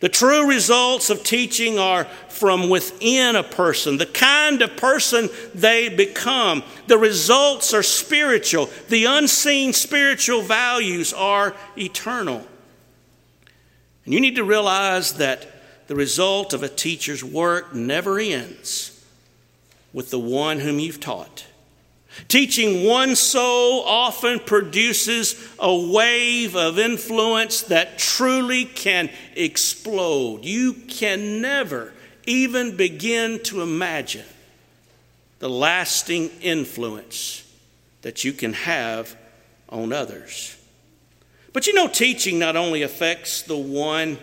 The 0.00 0.08
true 0.08 0.48
results 0.48 1.10
of 1.10 1.24
teaching 1.24 1.78
are 1.78 2.04
from 2.28 2.68
within 2.68 3.36
a 3.36 3.42
person, 3.42 3.98
the 3.98 4.06
kind 4.06 4.62
of 4.62 4.76
person 4.76 5.28
they 5.54 5.88
become. 5.88 6.62
The 6.86 6.98
results 6.98 7.74
are 7.74 7.82
spiritual, 7.82 8.70
the 8.88 9.06
unseen 9.06 9.72
spiritual 9.72 10.42
values 10.42 11.12
are 11.12 11.54
eternal. 11.76 12.46
And 14.04 14.14
you 14.14 14.20
need 14.20 14.36
to 14.36 14.44
realize 14.44 15.14
that 15.14 15.46
the 15.88 15.96
result 15.96 16.52
of 16.52 16.62
a 16.62 16.68
teacher's 16.68 17.24
work 17.24 17.74
never 17.74 18.18
ends 18.18 18.97
with 19.92 20.10
the 20.10 20.18
one 20.18 20.60
whom 20.60 20.78
you've 20.78 21.00
taught. 21.00 21.46
Teaching 22.26 22.84
one 22.84 23.14
soul 23.14 23.82
often 23.84 24.40
produces 24.40 25.36
a 25.58 25.74
wave 25.74 26.56
of 26.56 26.78
influence 26.78 27.62
that 27.62 27.98
truly 27.98 28.64
can 28.64 29.10
explode. 29.36 30.44
You 30.44 30.72
can 30.72 31.40
never 31.40 31.92
even 32.26 32.76
begin 32.76 33.42
to 33.44 33.62
imagine 33.62 34.24
the 35.38 35.48
lasting 35.48 36.30
influence 36.40 37.44
that 38.02 38.24
you 38.24 38.32
can 38.32 38.52
have 38.52 39.16
on 39.68 39.92
others. 39.92 40.56
But 41.52 41.66
you 41.66 41.74
know, 41.74 41.88
teaching 41.88 42.38
not 42.38 42.56
only 42.56 42.82
affects 42.82 43.42
the 43.42 43.56
one 43.56 44.18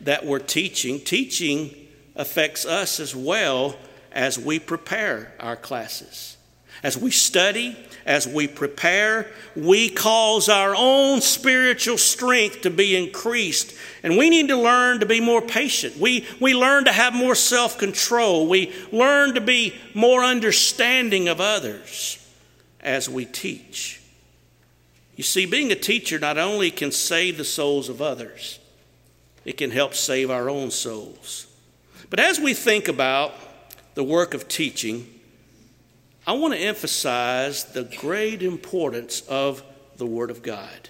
that 0.00 0.24
we're 0.24 0.38
teaching, 0.38 1.00
teaching 1.00 1.74
affects 2.14 2.64
us 2.64 3.00
as 3.00 3.14
well 3.14 3.76
as 4.14 4.38
we 4.38 4.58
prepare 4.58 5.32
our 5.40 5.56
classes. 5.56 6.36
As 6.82 6.96
we 6.96 7.10
study, 7.10 7.76
as 8.04 8.28
we 8.28 8.46
prepare, 8.46 9.30
we 9.56 9.88
cause 9.88 10.48
our 10.48 10.74
own 10.76 11.20
spiritual 11.20 11.98
strength 11.98 12.62
to 12.62 12.70
be 12.70 12.94
increased. 12.94 13.74
And 14.02 14.16
we 14.16 14.28
need 14.28 14.48
to 14.48 14.56
learn 14.56 15.00
to 15.00 15.06
be 15.06 15.20
more 15.20 15.40
patient. 15.40 15.96
We, 15.96 16.26
we 16.40 16.54
learn 16.54 16.84
to 16.84 16.92
have 16.92 17.14
more 17.14 17.34
self 17.34 17.78
control. 17.78 18.48
We 18.48 18.72
learn 18.92 19.34
to 19.34 19.40
be 19.40 19.74
more 19.94 20.22
understanding 20.22 21.28
of 21.28 21.40
others 21.40 22.18
as 22.80 23.08
we 23.08 23.24
teach. 23.24 24.00
You 25.16 25.24
see, 25.24 25.46
being 25.46 25.72
a 25.72 25.76
teacher 25.76 26.18
not 26.18 26.38
only 26.38 26.70
can 26.70 26.92
save 26.92 27.38
the 27.38 27.44
souls 27.44 27.88
of 27.88 28.02
others, 28.02 28.58
it 29.44 29.56
can 29.56 29.70
help 29.70 29.94
save 29.94 30.30
our 30.30 30.50
own 30.50 30.70
souls. 30.70 31.46
But 32.10 32.20
as 32.20 32.38
we 32.38 32.52
think 32.52 32.88
about 32.88 33.32
the 33.94 34.04
work 34.04 34.34
of 34.34 34.48
teaching, 34.48 35.08
I 36.26 36.32
want 36.32 36.54
to 36.54 36.60
emphasize 36.60 37.64
the 37.64 37.84
great 37.84 38.42
importance 38.42 39.20
of 39.22 39.62
the 39.96 40.06
Word 40.06 40.30
of 40.30 40.42
God. 40.42 40.88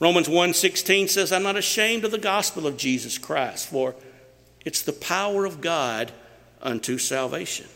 Romans 0.00 0.28
1:16 0.28 1.08
says, 1.08 1.32
"I'm 1.32 1.42
not 1.42 1.56
ashamed 1.56 2.04
of 2.04 2.10
the 2.10 2.18
gospel 2.18 2.66
of 2.66 2.76
Jesus 2.76 3.18
Christ, 3.18 3.68
for 3.68 3.94
it's 4.64 4.82
the 4.82 4.92
power 4.92 5.44
of 5.44 5.60
God 5.60 6.12
unto 6.60 6.98
salvation." 6.98 7.66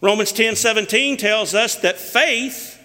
Romans 0.00 0.32
10:17 0.32 1.16
tells 1.16 1.54
us 1.54 1.74
that 1.76 1.98
faith 1.98 2.78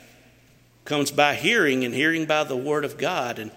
comes 0.84 1.12
by 1.12 1.36
hearing 1.36 1.84
and 1.84 1.96
hearing 1.96 2.26
by 2.26 2.44
the 2.44 2.58
word 2.58 2.86
of 2.86 2.98
God, 2.98 3.40
and 3.40 3.52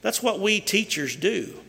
that's 0.00 0.22
what 0.22 0.40
we 0.40 0.60
teachers 0.60 1.16
do. 1.16 1.60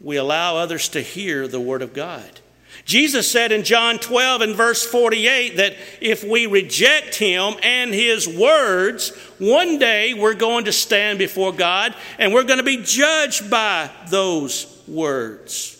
We 0.00 0.16
allow 0.16 0.56
others 0.56 0.88
to 0.90 1.00
hear 1.00 1.46
the 1.48 1.60
word 1.60 1.82
of 1.82 1.92
God. 1.92 2.40
Jesus 2.84 3.30
said 3.30 3.52
in 3.52 3.62
John 3.62 3.98
12 3.98 4.40
and 4.40 4.54
verse 4.56 4.84
48 4.84 5.56
that 5.58 5.76
if 6.00 6.24
we 6.24 6.46
reject 6.46 7.14
him 7.14 7.54
and 7.62 7.94
his 7.94 8.28
words, 8.28 9.16
one 9.38 9.78
day 9.78 10.14
we're 10.14 10.34
going 10.34 10.64
to 10.64 10.72
stand 10.72 11.18
before 11.18 11.52
God 11.52 11.94
and 12.18 12.34
we're 12.34 12.44
going 12.44 12.58
to 12.58 12.64
be 12.64 12.82
judged 12.82 13.48
by 13.50 13.90
those 14.08 14.82
words. 14.88 15.78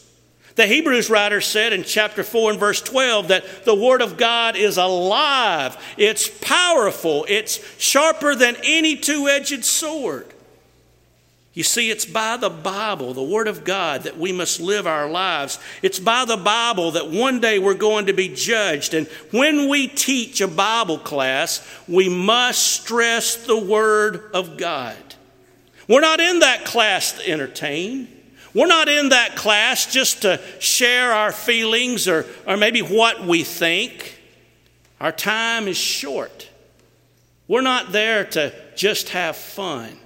The 0.55 0.67
Hebrews 0.67 1.09
writer 1.09 1.41
said 1.41 1.73
in 1.73 1.83
chapter 1.83 2.23
4 2.23 2.53
and 2.53 2.61
verse 2.61 2.83
12 2.83 3.29
that 3.29 3.65
the 3.65 3.75
Word 3.75 4.03
of 4.03 4.17
God 4.17 4.55
is 4.55 4.77
alive, 4.77 5.77
it's 5.97 6.29
powerful, 6.29 7.25
it's 7.29 7.59
sharper 7.81 8.35
than 8.35 8.57
any 8.63 8.97
two 8.97 9.29
edged 9.29 9.65
sword. 9.65 10.32
You 11.55 11.63
see, 11.63 11.91
it's 11.91 12.07
by 12.07 12.39
the 12.39 12.49
Bible, 12.49 13.13
the 13.13 13.23
Word 13.23 13.47
of 13.47 13.63
God, 13.63 14.05
that 14.05 14.19
we 14.19 14.33
must 14.33 14.59
live 14.59 14.87
our 14.87 15.09
lives. 15.09 15.59
It's 15.83 16.01
by 16.01 16.25
the 16.25 16.39
Bible 16.39 16.93
that 16.93 17.11
one 17.11 17.41
day 17.41 17.59
we're 17.59 17.75
going 17.75 18.07
to 18.07 18.15
be 18.15 18.29
judged. 18.29 18.95
And 18.95 19.07
when 19.33 19.69
we 19.69 19.87
teach 19.87 20.41
a 20.41 20.49
Bible 20.49 20.99
class, 20.99 21.67
we 21.87 22.09
must 22.09 22.63
stress 22.63 23.47
the 23.47 23.59
Word 23.59 24.31
of 24.33 24.57
God. 24.57 24.97
We're 25.89 26.01
not 26.01 26.21
in 26.21 26.39
that 26.39 26.65
class 26.65 27.13
to 27.13 27.29
entertain. 27.29 28.09
We're 28.55 28.67
not 28.67 28.89
in 28.89 29.11
that 29.11 29.37
class 29.37 29.93
just 29.93 30.23
to 30.23 30.41
share 30.59 31.13
our 31.13 31.33
feelings 31.33 32.09
or, 32.09 32.27
or 32.47 32.57
maybe 32.57 32.81
what 32.81 33.25
we 33.27 33.45
think. 33.45 34.19
Our 35.01 35.13
time 35.13 35.69
is 35.69 35.77
short. 35.77 36.49
We're 37.49 37.61
not 37.61 37.93
there 37.93 38.25
to 38.25 38.55
just 38.75 39.11
have 39.11 39.37
fun, 39.37 39.99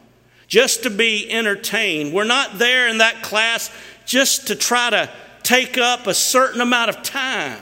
just 0.48 0.84
to 0.84 0.90
be 0.90 1.30
entertained. 1.30 2.12
We're 2.12 2.24
not 2.24 2.58
there 2.58 2.88
in 2.88 2.98
that 2.98 3.22
class 3.22 3.70
just 4.04 4.48
to 4.48 4.54
try 4.54 4.90
to 4.90 5.10
take 5.42 5.78
up 5.78 6.06
a 6.06 6.14
certain 6.14 6.60
amount 6.60 6.90
of 6.90 7.02
time. 7.02 7.60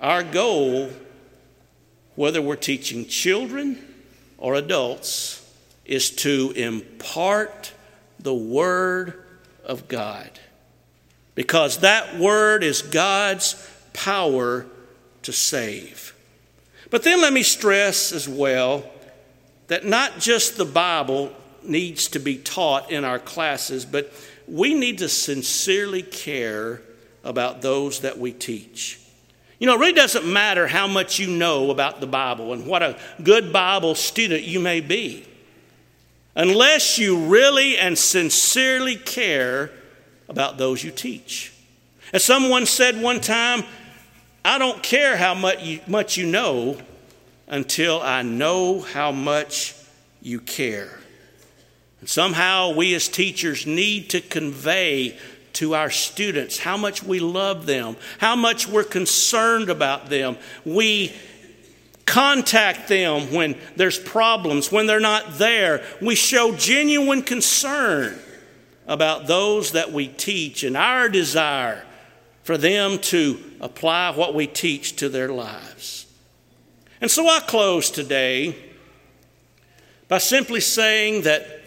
Our 0.00 0.22
goal, 0.22 0.90
whether 2.14 2.42
we're 2.42 2.56
teaching 2.56 3.06
children 3.06 3.78
or 4.38 4.54
adults, 4.54 5.40
is 5.84 6.10
to 6.10 6.52
impart 6.56 7.72
the 8.18 8.34
Word 8.34 9.24
of 9.64 9.88
God. 9.88 10.30
Because 11.34 11.78
that 11.78 12.18
Word 12.18 12.62
is 12.62 12.82
God's 12.82 13.54
power 13.92 14.66
to 15.22 15.32
save. 15.32 16.14
But 16.90 17.02
then 17.02 17.20
let 17.20 17.32
me 17.32 17.42
stress 17.42 18.12
as 18.12 18.28
well 18.28 18.84
that 19.68 19.84
not 19.84 20.18
just 20.18 20.56
the 20.56 20.64
Bible 20.64 21.32
needs 21.62 22.08
to 22.08 22.18
be 22.18 22.36
taught 22.36 22.90
in 22.90 23.04
our 23.04 23.18
classes, 23.18 23.84
but 23.84 24.12
we 24.46 24.74
need 24.74 24.98
to 24.98 25.08
sincerely 25.08 26.02
care 26.02 26.82
about 27.22 27.62
those 27.62 28.00
that 28.00 28.18
we 28.18 28.32
teach. 28.32 29.00
You 29.58 29.66
know, 29.66 29.76
it 29.76 29.80
really 29.80 29.92
doesn't 29.92 30.26
matter 30.26 30.66
how 30.66 30.86
much 30.86 31.18
you 31.18 31.26
know 31.26 31.70
about 31.70 32.00
the 32.00 32.06
Bible 32.06 32.52
and 32.52 32.66
what 32.66 32.82
a 32.82 32.98
good 33.22 33.52
Bible 33.52 33.94
student 33.94 34.42
you 34.42 34.60
may 34.60 34.80
be, 34.80 35.24
unless 36.34 36.98
you 36.98 37.26
really 37.26 37.78
and 37.78 37.96
sincerely 37.96 38.96
care 38.96 39.70
about 40.28 40.58
those 40.58 40.84
you 40.84 40.90
teach. 40.90 41.52
As 42.12 42.22
someone 42.22 42.66
said 42.66 43.00
one 43.00 43.20
time, 43.20 43.64
I 44.44 44.58
don't 44.58 44.82
care 44.82 45.16
how 45.16 45.34
much 45.34 45.62
you, 45.62 45.80
much 45.86 46.16
you 46.18 46.26
know 46.26 46.76
until 47.46 48.00
I 48.00 48.22
know 48.22 48.80
how 48.80 49.12
much 49.12 49.74
you 50.22 50.40
care. 50.40 50.98
And 52.00 52.08
somehow 52.08 52.74
we 52.74 52.94
as 52.94 53.08
teachers 53.08 53.66
need 53.66 54.10
to 54.10 54.20
convey 54.20 55.18
to 55.54 55.74
our 55.74 55.90
students 55.90 56.58
how 56.58 56.76
much 56.76 57.02
we 57.02 57.20
love 57.20 57.66
them, 57.66 57.96
how 58.18 58.36
much 58.36 58.66
we're 58.68 58.84
concerned 58.84 59.70
about 59.70 60.10
them. 60.10 60.36
We 60.64 61.14
contact 62.06 62.88
them 62.88 63.32
when 63.32 63.56
there's 63.76 63.98
problems, 63.98 64.70
when 64.70 64.86
they're 64.86 65.00
not 65.00 65.38
there. 65.38 65.84
We 66.02 66.14
show 66.14 66.54
genuine 66.54 67.22
concern 67.22 68.18
about 68.86 69.26
those 69.26 69.72
that 69.72 69.92
we 69.92 70.08
teach 70.08 70.64
and 70.64 70.76
our 70.76 71.08
desire 71.08 71.84
for 72.42 72.58
them 72.58 72.98
to 72.98 73.42
apply 73.60 74.10
what 74.10 74.34
we 74.34 74.46
teach 74.46 74.96
to 74.96 75.08
their 75.08 75.30
lives. 75.30 76.03
And 77.00 77.10
so 77.10 77.28
I 77.28 77.40
close 77.40 77.90
today 77.90 78.56
by 80.08 80.18
simply 80.18 80.60
saying 80.60 81.22
that 81.22 81.62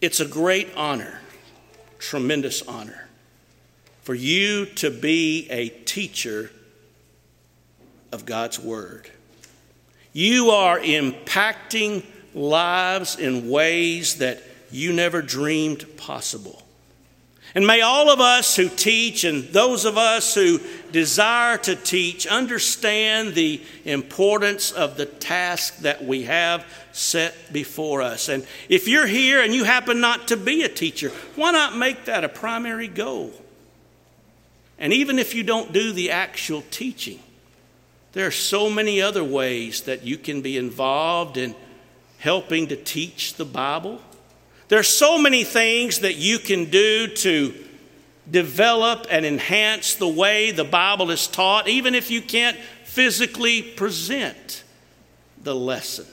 it's 0.00 0.20
a 0.20 0.26
great 0.26 0.68
honor, 0.76 1.20
tremendous 1.98 2.62
honor, 2.62 3.08
for 4.02 4.14
you 4.14 4.66
to 4.66 4.90
be 4.90 5.48
a 5.50 5.68
teacher 5.68 6.50
of 8.10 8.26
God's 8.26 8.58
Word. 8.58 9.10
You 10.12 10.50
are 10.50 10.78
impacting 10.78 12.04
lives 12.34 13.16
in 13.16 13.48
ways 13.48 14.16
that 14.16 14.42
you 14.70 14.92
never 14.92 15.22
dreamed 15.22 15.96
possible. 15.96 16.61
And 17.54 17.66
may 17.66 17.82
all 17.82 18.08
of 18.08 18.18
us 18.18 18.56
who 18.56 18.68
teach 18.68 19.24
and 19.24 19.44
those 19.48 19.84
of 19.84 19.98
us 19.98 20.34
who 20.34 20.58
desire 20.90 21.58
to 21.58 21.76
teach 21.76 22.26
understand 22.26 23.34
the 23.34 23.60
importance 23.84 24.72
of 24.72 24.96
the 24.96 25.04
task 25.04 25.78
that 25.78 26.02
we 26.02 26.22
have 26.24 26.64
set 26.92 27.52
before 27.52 28.00
us. 28.00 28.30
And 28.30 28.46
if 28.70 28.88
you're 28.88 29.06
here 29.06 29.42
and 29.42 29.54
you 29.54 29.64
happen 29.64 30.00
not 30.00 30.28
to 30.28 30.36
be 30.38 30.62
a 30.62 30.68
teacher, 30.68 31.10
why 31.36 31.52
not 31.52 31.76
make 31.76 32.06
that 32.06 32.24
a 32.24 32.28
primary 32.28 32.88
goal? 32.88 33.32
And 34.78 34.92
even 34.94 35.18
if 35.18 35.34
you 35.34 35.42
don't 35.42 35.72
do 35.72 35.92
the 35.92 36.10
actual 36.10 36.64
teaching, 36.70 37.20
there 38.14 38.26
are 38.26 38.32
so 38.32 38.70
many 38.70 39.00
other 39.02 39.24
ways 39.24 39.82
that 39.82 40.04
you 40.04 40.16
can 40.16 40.40
be 40.40 40.56
involved 40.56 41.36
in 41.36 41.54
helping 42.18 42.68
to 42.68 42.76
teach 42.76 43.34
the 43.34 43.44
Bible 43.44 44.00
there's 44.72 44.88
so 44.88 45.18
many 45.18 45.44
things 45.44 45.98
that 45.98 46.16
you 46.16 46.38
can 46.38 46.70
do 46.70 47.06
to 47.06 47.52
develop 48.30 49.06
and 49.10 49.26
enhance 49.26 49.96
the 49.96 50.08
way 50.08 50.50
the 50.50 50.64
Bible 50.64 51.10
is 51.10 51.26
taught, 51.26 51.68
even 51.68 51.94
if 51.94 52.10
you 52.10 52.22
can't 52.22 52.56
physically 52.84 53.60
present 53.60 54.64
the 55.42 55.54
lesson. 55.54 56.06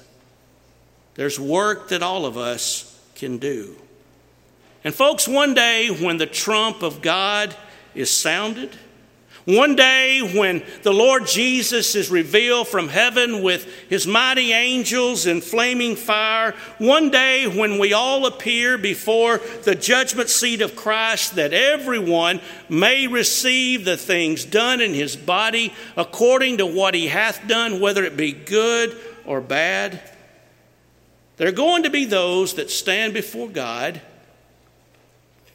There's 1.15 1.39
work 1.39 1.88
that 1.88 2.04
all 2.04 2.26
of 2.26 2.38
us 2.38 3.00
can 3.15 3.38
do. 3.38 3.78
And, 4.84 4.93
folks, 4.93 5.26
one 5.26 5.54
day 5.54 5.88
when 5.88 6.17
the 6.17 6.26
trump 6.26 6.84
of 6.84 7.02
God 7.02 7.56
is 7.95 8.12
sounded, 8.12 8.78
one 9.49 9.75
day, 9.75 10.19
when 10.19 10.62
the 10.83 10.93
Lord 10.93 11.25
Jesus 11.25 11.95
is 11.95 12.12
revealed 12.12 12.67
from 12.67 12.88
heaven 12.88 13.41
with 13.41 13.65
his 13.89 14.05
mighty 14.05 14.53
angels 14.53 15.25
in 15.25 15.41
flaming 15.41 15.95
fire, 15.95 16.51
one 16.77 17.09
day 17.09 17.47
when 17.47 17.79
we 17.79 17.91
all 17.91 18.27
appear 18.27 18.77
before 18.77 19.39
the 19.63 19.73
judgment 19.73 20.29
seat 20.29 20.62
of 20.62 20.75
Christ, 20.75 21.33
that 21.33 21.51
everyone 21.51 22.41
may 22.69 23.07
receive 23.07 23.85
the 23.85 23.97
things 23.97 24.45
done 24.45 24.81
in 24.81 24.93
his 24.93 25.15
body 25.15 25.73
according 25.97 26.57
to 26.57 26.67
what 26.67 26.93
he 26.93 27.07
hath 27.07 27.47
done, 27.47 27.79
whether 27.79 28.03
it 28.03 28.15
be 28.15 28.31
good 28.31 28.95
or 29.25 29.41
bad. 29.41 29.99
There 31.38 31.47
are 31.47 31.51
going 31.51 31.83
to 31.83 31.89
be 31.89 32.05
those 32.05 32.53
that 32.53 32.69
stand 32.69 33.15
before 33.15 33.49
God, 33.49 33.99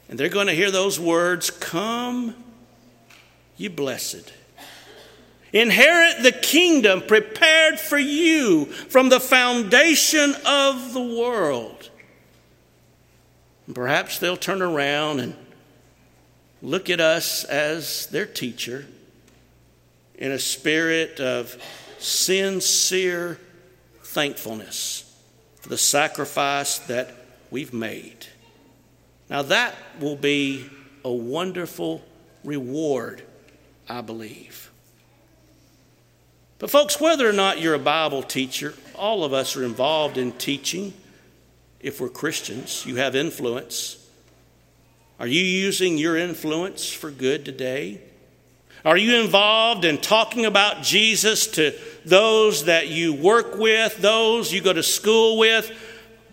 and 0.09 0.19
they're 0.19 0.27
going 0.27 0.47
to 0.47 0.53
hear 0.53 0.69
those 0.69 0.99
words 0.99 1.49
Come 1.49 2.35
you 3.57 3.69
blessed. 3.69 4.33
Inherit 5.53 6.21
the 6.21 6.33
kingdom 6.33 7.01
prepared 7.01 7.79
for 7.79 7.97
you 7.97 8.65
from 8.65 9.09
the 9.09 9.19
foundation 9.19 10.35
of 10.45 10.93
the 10.93 11.01
world. 11.01 11.89
Perhaps 13.73 14.19
they'll 14.19 14.37
turn 14.37 14.61
around 14.61 15.21
and 15.21 15.35
look 16.61 16.89
at 16.89 16.99
us 16.99 17.43
as 17.45 18.07
their 18.07 18.25
teacher 18.25 18.85
in 20.15 20.31
a 20.31 20.39
spirit 20.39 21.19
of 21.19 21.57
sincere 21.99 23.39
thankfulness 24.03 25.03
for 25.61 25.69
the 25.69 25.77
sacrifice 25.77 26.79
that 26.79 27.13
we've 27.49 27.73
made. 27.73 28.27
Now, 29.29 29.41
that 29.43 29.73
will 29.99 30.15
be 30.15 30.69
a 31.03 31.11
wonderful 31.11 32.03
reward 32.43 33.23
I 33.87 34.01
believe. 34.01 34.71
But, 36.57 36.69
folks, 36.69 37.01
whether 37.01 37.27
or 37.27 37.33
not 37.33 37.59
you're 37.59 37.73
a 37.73 37.79
Bible 37.79 38.23
teacher, 38.23 38.73
all 38.95 39.23
of 39.23 39.33
us 39.33 39.55
are 39.55 39.63
involved 39.63 40.17
in 40.17 40.31
teaching. 40.31 40.93
If 41.79 41.99
we're 41.99 42.09
Christians, 42.09 42.85
you 42.85 42.95
have 42.95 43.15
influence. 43.15 43.97
Are 45.19 45.27
you 45.27 45.41
using 45.41 45.97
your 45.97 46.17
influence 46.17 46.91
for 46.91 47.11
good 47.11 47.45
today? 47.45 48.01
Are 48.85 48.97
you 48.97 49.21
involved 49.21 49.83
in 49.83 49.97
talking 49.97 50.45
about 50.45 50.83
Jesus 50.83 51.47
to 51.47 51.73
those 52.05 52.65
that 52.65 52.87
you 52.87 53.13
work 53.13 53.57
with, 53.57 53.97
those 53.97 54.53
you 54.53 54.61
go 54.61 54.73
to 54.73 54.83
school 54.83 55.37
with? 55.37 55.71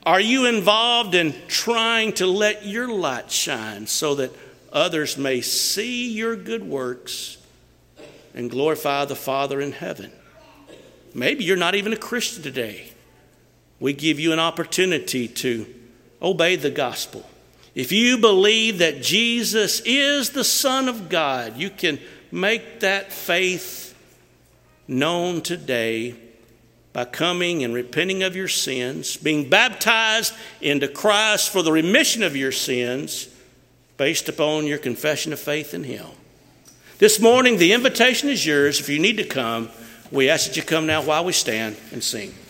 Are 0.05 0.21
you 0.21 0.47
involved 0.47 1.15
in 1.15 1.35
trying 1.49 2.13
to 2.15 2.27
let 2.27 2.67
your 2.67 2.89
light 2.89 3.31
shine 3.31 3.87
so 3.87 4.17
that 4.17 4.33
others 4.73 5.17
may 5.17 5.41
see 5.41 6.13
your 6.13 6.37
good 6.37 6.63
works 6.63 7.39
and 8.35 8.51
glorify 8.51 9.05
the 9.05 9.17
Father 9.17 9.61
in 9.61 9.73
heaven. 9.73 10.13
Maybe 11.15 11.45
you're 11.45 11.57
not 11.57 11.75
even 11.75 11.93
a 11.93 11.97
Christian 11.97 12.43
today. 12.43 12.93
We 13.81 13.93
give 13.93 14.19
you 14.19 14.33
an 14.33 14.39
opportunity 14.39 15.29
to 15.29 15.67
obey 16.21 16.57
the 16.57 16.71
gospel. 16.71 17.29
If 17.75 17.91
you 17.91 18.19
believe 18.19 18.79
that 18.79 19.03
Jesus 19.03 19.81
is 19.85 20.31
the 20.31 20.45
Son 20.45 20.89
of 20.89 21.09
God, 21.09 21.57
you 21.57 21.71
can 21.71 21.99
make 22.31 22.81
that 22.81 23.13
faith 23.13 23.95
known 24.87 25.41
today 25.41 26.15
by 26.93 27.07
coming 27.07 27.65
and 27.65 27.73
repenting 27.73 28.23
of 28.23 28.37
your 28.37 28.49
sins, 28.49 29.17
being 29.17 29.49
baptized 29.49 30.35
into 30.61 30.89
Christ 30.89 31.51
for 31.51 31.63
the 31.63 31.73
remission 31.73 32.23
of 32.23 32.37
your 32.37 32.53
sins 32.53 33.29
based 33.97 34.29
upon 34.29 34.67
your 34.67 34.79
confession 34.79 35.33
of 35.33 35.41
faith 35.41 35.73
in 35.73 35.85
Him. 35.85 36.07
This 37.03 37.19
morning, 37.19 37.57
the 37.57 37.73
invitation 37.73 38.29
is 38.29 38.47
yours. 38.47 38.79
If 38.79 38.89
you 38.89 39.01
need 39.01 39.17
to 39.17 39.25
come, 39.25 39.71
we 40.13 40.31
ask 40.31 40.47
that 40.47 40.57
you 40.57 40.63
come 40.63 40.87
now 40.87 41.03
while 41.03 41.25
we 41.25 41.33
stand 41.33 41.75
and 41.91 42.01
sing. 42.01 42.33